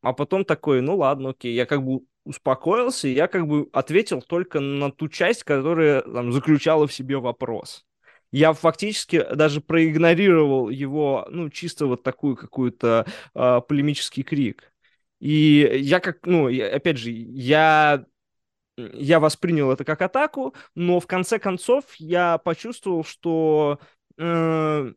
потом 0.00 0.46
такой, 0.46 0.80
ну 0.80 0.96
ладно, 0.96 1.30
окей, 1.30 1.52
я 1.52 1.66
как 1.66 1.84
бы 1.84 2.00
успокоился, 2.24 3.06
и 3.06 3.12
я 3.12 3.28
как 3.28 3.46
бы 3.46 3.68
ответил 3.74 4.22
только 4.22 4.60
на 4.60 4.90
ту 4.90 5.10
часть, 5.10 5.44
которая 5.44 6.00
там, 6.00 6.32
заключала 6.32 6.86
в 6.86 6.92
себе 6.94 7.18
вопрос 7.18 7.84
я 8.32 8.52
фактически 8.52 9.26
даже 9.34 9.60
проигнорировал 9.60 10.68
его, 10.68 11.26
ну, 11.30 11.50
чисто 11.50 11.86
вот 11.86 12.02
такую 12.02 12.36
какую-то 12.36 13.06
э, 13.34 13.60
полемический 13.66 14.22
крик. 14.22 14.72
И 15.18 15.68
я 15.82 16.00
как, 16.00 16.24
ну, 16.26 16.48
я, 16.48 16.74
опять 16.74 16.96
же, 16.96 17.10
я 17.10 18.04
я 18.76 19.20
воспринял 19.20 19.70
это 19.70 19.84
как 19.84 20.00
атаку, 20.02 20.54
но 20.74 21.00
в 21.00 21.06
конце 21.06 21.38
концов 21.38 21.84
я 21.98 22.38
почувствовал, 22.38 23.04
что 23.04 23.78
э, 24.16 24.92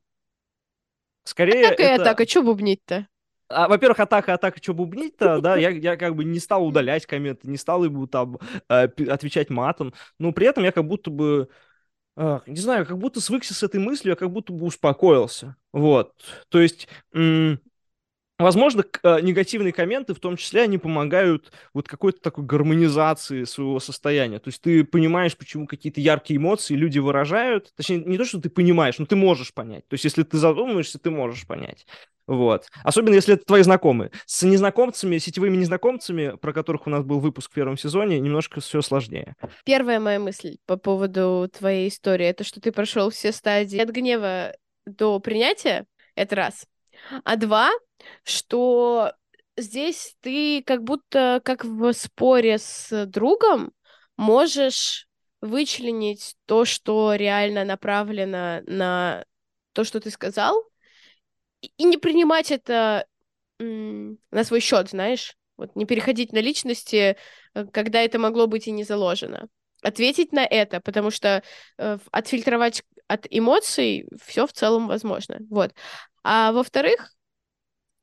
скорее 1.26 1.68
атака 1.68 1.84
это... 1.84 1.92
и 1.92 2.02
атака, 2.02 2.28
что 2.30 2.44
бубнить-то? 2.44 3.08
А, 3.50 3.68
во-первых, 3.68 4.00
атака, 4.00 4.34
атака, 4.34 4.60
что 4.62 4.74
бубнить-то, 4.74 5.42
да, 5.42 5.56
я, 5.58 5.70
я 5.70 5.98
как 5.98 6.16
бы 6.16 6.24
не 6.24 6.40
стал 6.40 6.66
удалять 6.66 7.06
комменты, 7.06 7.48
не 7.50 7.58
стал 7.58 7.84
ему 7.84 8.08
там 8.08 8.40
э, 8.70 8.88
отвечать 9.10 9.50
матом, 9.50 9.94
но 10.18 10.32
при 10.32 10.48
этом 10.48 10.64
я 10.64 10.72
как 10.72 10.86
будто 10.86 11.12
бы 11.12 11.50
не 12.16 12.60
знаю, 12.60 12.86
как 12.86 12.98
будто 12.98 13.20
свыкся 13.22 13.54
с 13.54 13.64
этой 13.64 13.80
мыслью, 13.80 14.12
я 14.12 14.16
как 14.16 14.32
будто 14.32 14.54
бы 14.54 14.66
успокоился. 14.66 15.56
Вот. 15.72 16.14
То 16.50 16.62
есть, 16.62 16.88
возможно, 18.38 18.84
а, 19.04 19.20
негативные 19.22 19.74
комменты, 19.74 20.14
в 20.14 20.20
том 20.20 20.38
числе, 20.38 20.64
они 20.64 20.78
помогают 20.78 21.52
вот 21.74 21.88
какой-то 21.88 22.20
такой 22.22 22.46
гармонизации 22.46 23.44
своего 23.46 23.80
состояния. 23.80 24.40
То 24.40 24.50
есть 24.50 24.62
ты 24.62 24.84
понимаешь, 24.84 25.38
почему 25.38 25.68
какие-то 25.68 26.02
яркие 26.02 26.38
эмоции 26.38 26.76
люди 26.76 27.00
выражают. 27.00 27.74
Точнее, 27.76 28.04
не 28.04 28.18
то, 28.18 28.26
что 28.26 28.40
ты 28.40 28.50
понимаешь, 28.50 29.00
но 29.00 29.06
ты 29.06 29.16
можешь 29.16 29.54
понять. 29.54 29.88
То 29.88 29.96
есть 29.96 30.04
если 30.04 30.24
ты 30.24 30.38
задумаешься, 30.38 31.00
ты 31.00 31.10
можешь 31.10 31.48
понять. 31.48 31.86
Вот. 32.28 32.68
Особенно, 32.84 33.16
если 33.16 33.34
это 33.36 33.46
твои 33.46 33.64
знакомые. 33.64 34.12
С 34.26 34.44
незнакомцами, 34.44 35.18
сетевыми 35.18 35.58
незнакомцами, 35.58 36.38
про 36.38 36.54
которых 36.54 36.88
у 36.88 36.90
нас 36.90 37.04
был 37.04 37.20
выпуск 37.20 37.52
в 37.52 37.54
первом 37.54 37.78
сезоне, 37.78 38.20
немножко 38.20 38.62
все 38.62 38.82
сложнее. 38.82 39.36
Первая 39.66 40.00
моя 40.00 40.20
мысль 40.20 40.58
по 40.66 40.78
поводу 40.78 41.50
твоей 41.52 41.90
истории, 41.90 42.26
это 42.26 42.44
что 42.44 42.62
ты 42.62 42.72
прошел 42.72 43.10
все 43.10 43.32
стадии 43.32 43.80
от 43.80 43.90
гнева 43.90 44.56
до 44.86 45.20
принятия, 45.20 45.86
это 46.16 46.36
раз. 46.36 46.66
А 47.24 47.36
два, 47.36 47.72
что 48.24 49.14
здесь 49.58 50.16
ты 50.22 50.64
как 50.64 50.84
будто 50.84 51.42
как 51.44 51.66
в 51.66 51.92
споре 51.94 52.58
с 52.58 53.06
другом 53.06 53.72
можешь 54.18 55.08
вычленить 55.42 56.36
то, 56.46 56.64
что 56.64 57.16
реально 57.16 57.66
направлено 57.66 58.62
на 58.66 59.26
то, 59.74 59.84
что 59.84 60.00
ты 60.00 60.10
сказал, 60.10 60.64
и 61.78 61.84
не 61.84 61.98
принимать 61.98 62.52
это 62.52 63.06
на 63.60 64.44
свой 64.44 64.60
счет, 64.60 64.90
знаешь, 64.90 65.36
вот 65.58 65.76
не 65.76 65.86
переходить 65.86 66.34
на 66.34 66.40
личности, 66.40 67.16
э, 67.54 67.66
когда 67.68 68.02
это 68.02 68.20
могло 68.20 68.48
быть 68.48 68.68
и 68.68 68.72
не 68.72 68.84
заложено. 68.84 69.48
Ответить 69.82 70.32
на 70.32 70.46
это, 70.46 70.82
потому 70.82 71.12
что 71.12 71.44
э, 71.78 71.98
отфильтровать 72.12 72.84
от 73.08 73.28
эмоций 73.30 74.08
все 74.22 74.48
в 74.48 74.54
целом 74.54 74.88
возможно. 74.88 75.40
Вот. 75.50 75.74
А 76.24 76.52
во-вторых, 76.52 77.14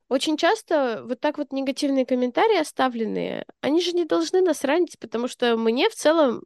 очень 0.07 0.37
часто 0.37 1.03
вот 1.05 1.19
так 1.19 1.37
вот 1.37 1.51
негативные 1.51 2.05
комментарии 2.05 2.59
оставленные, 2.59 3.45
они 3.61 3.81
же 3.81 3.93
не 3.93 4.05
должны 4.05 4.41
нас 4.41 4.63
ранить, 4.63 4.99
потому 4.99 5.27
что 5.27 5.57
мне 5.57 5.89
в 5.89 5.95
целом 5.95 6.43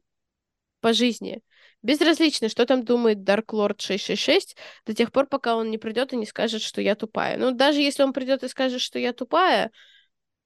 по 0.81 0.93
жизни 0.93 1.41
безразлично, 1.85 2.49
что 2.49 2.65
там 2.65 2.83
думает 2.83 3.19
Dark 3.19 3.45
Lord 3.47 3.79
666 3.79 4.57
до 4.85 4.93
тех 4.93 5.11
пор, 5.11 5.27
пока 5.27 5.55
он 5.55 5.69
не 5.69 5.77
придет 5.77 6.13
и 6.13 6.17
не 6.17 6.25
скажет, 6.25 6.61
что 6.61 6.81
я 6.81 6.95
тупая. 6.95 7.37
Ну, 7.37 7.51
даже 7.51 7.79
если 7.79 8.03
он 8.03 8.11
придет 8.11 8.43
и 8.43 8.47
скажет, 8.47 8.81
что 8.81 8.97
я 8.99 9.13
тупая, 9.13 9.71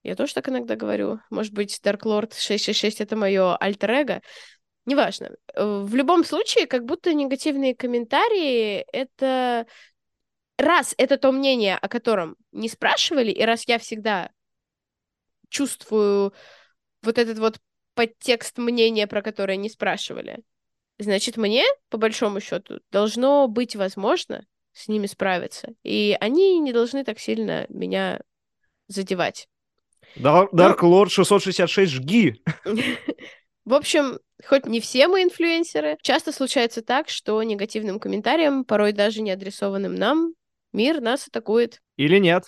я 0.04 0.16
тоже 0.16 0.34
так 0.34 0.50
иногда 0.50 0.76
говорю. 0.76 1.20
Может 1.30 1.54
быть, 1.54 1.80
Dark 1.84 2.02
Lord 2.02 2.34
666 2.34 3.02
это 3.02 3.16
мое 3.16 3.56
альтер-эго. 3.56 4.22
Неважно. 4.86 5.32
Э, 5.54 5.82
в 5.84 5.96
любом 5.96 6.24
случае, 6.26 6.68
как 6.68 6.86
будто 6.86 7.14
негативные 7.14 7.76
комментарии— 7.76 8.86
это... 8.94 9.66
Раз 10.58 10.94
это 10.98 11.18
то 11.18 11.32
мнение, 11.32 11.78
о 11.78 11.88
котором 11.88 12.36
не 12.52 12.68
спрашивали, 12.68 13.32
и 13.32 13.42
раз 13.44 13.66
я 13.66 13.80
всегда 13.80 14.30
чувствую 15.48 16.34
вот 17.02 17.18
этот 17.18 17.40
вот 17.40 17.62
подтекст 17.94 18.58
мнения, 18.58 19.08
про 19.08 19.22
которое 19.22 19.56
не 19.56 19.70
спрашивали, 19.70 20.44
значит, 21.00 21.38
мне, 21.38 21.64
по 21.90 21.98
большому 21.98 22.40
счету, 22.40 22.80
должно 22.92 23.48
быть 23.48 23.76
возможно 23.76 24.46
с 24.74 24.88
ними 24.88 25.08
справиться. 25.08 25.74
И 25.84 26.16
они 26.20 26.60
не 26.60 26.74
должны 26.74 27.04
так 27.04 27.20
сильно 27.20 27.66
меня 27.70 28.22
задевать. 28.88 29.48
Dark 30.18 30.80
Lord 30.82 31.10
666, 31.10 31.92
жги! 31.92 32.42
В 33.66 33.74
общем, 33.74 34.20
хоть 34.46 34.66
не 34.66 34.80
все 34.80 35.08
мы 35.08 35.22
инфлюенсеры, 35.22 35.98
часто 36.02 36.32
случается 36.32 36.82
так, 36.82 37.10
что 37.10 37.42
негативным 37.44 38.00
комментариям, 38.00 38.66
порой 38.66 38.94
даже 38.94 39.22
не 39.22 39.32
адресованным 39.32 39.94
нам, 39.94 40.34
мир 40.74 41.02
нас 41.02 41.28
атакует. 41.28 41.80
Или 41.96 42.18
нет. 42.18 42.46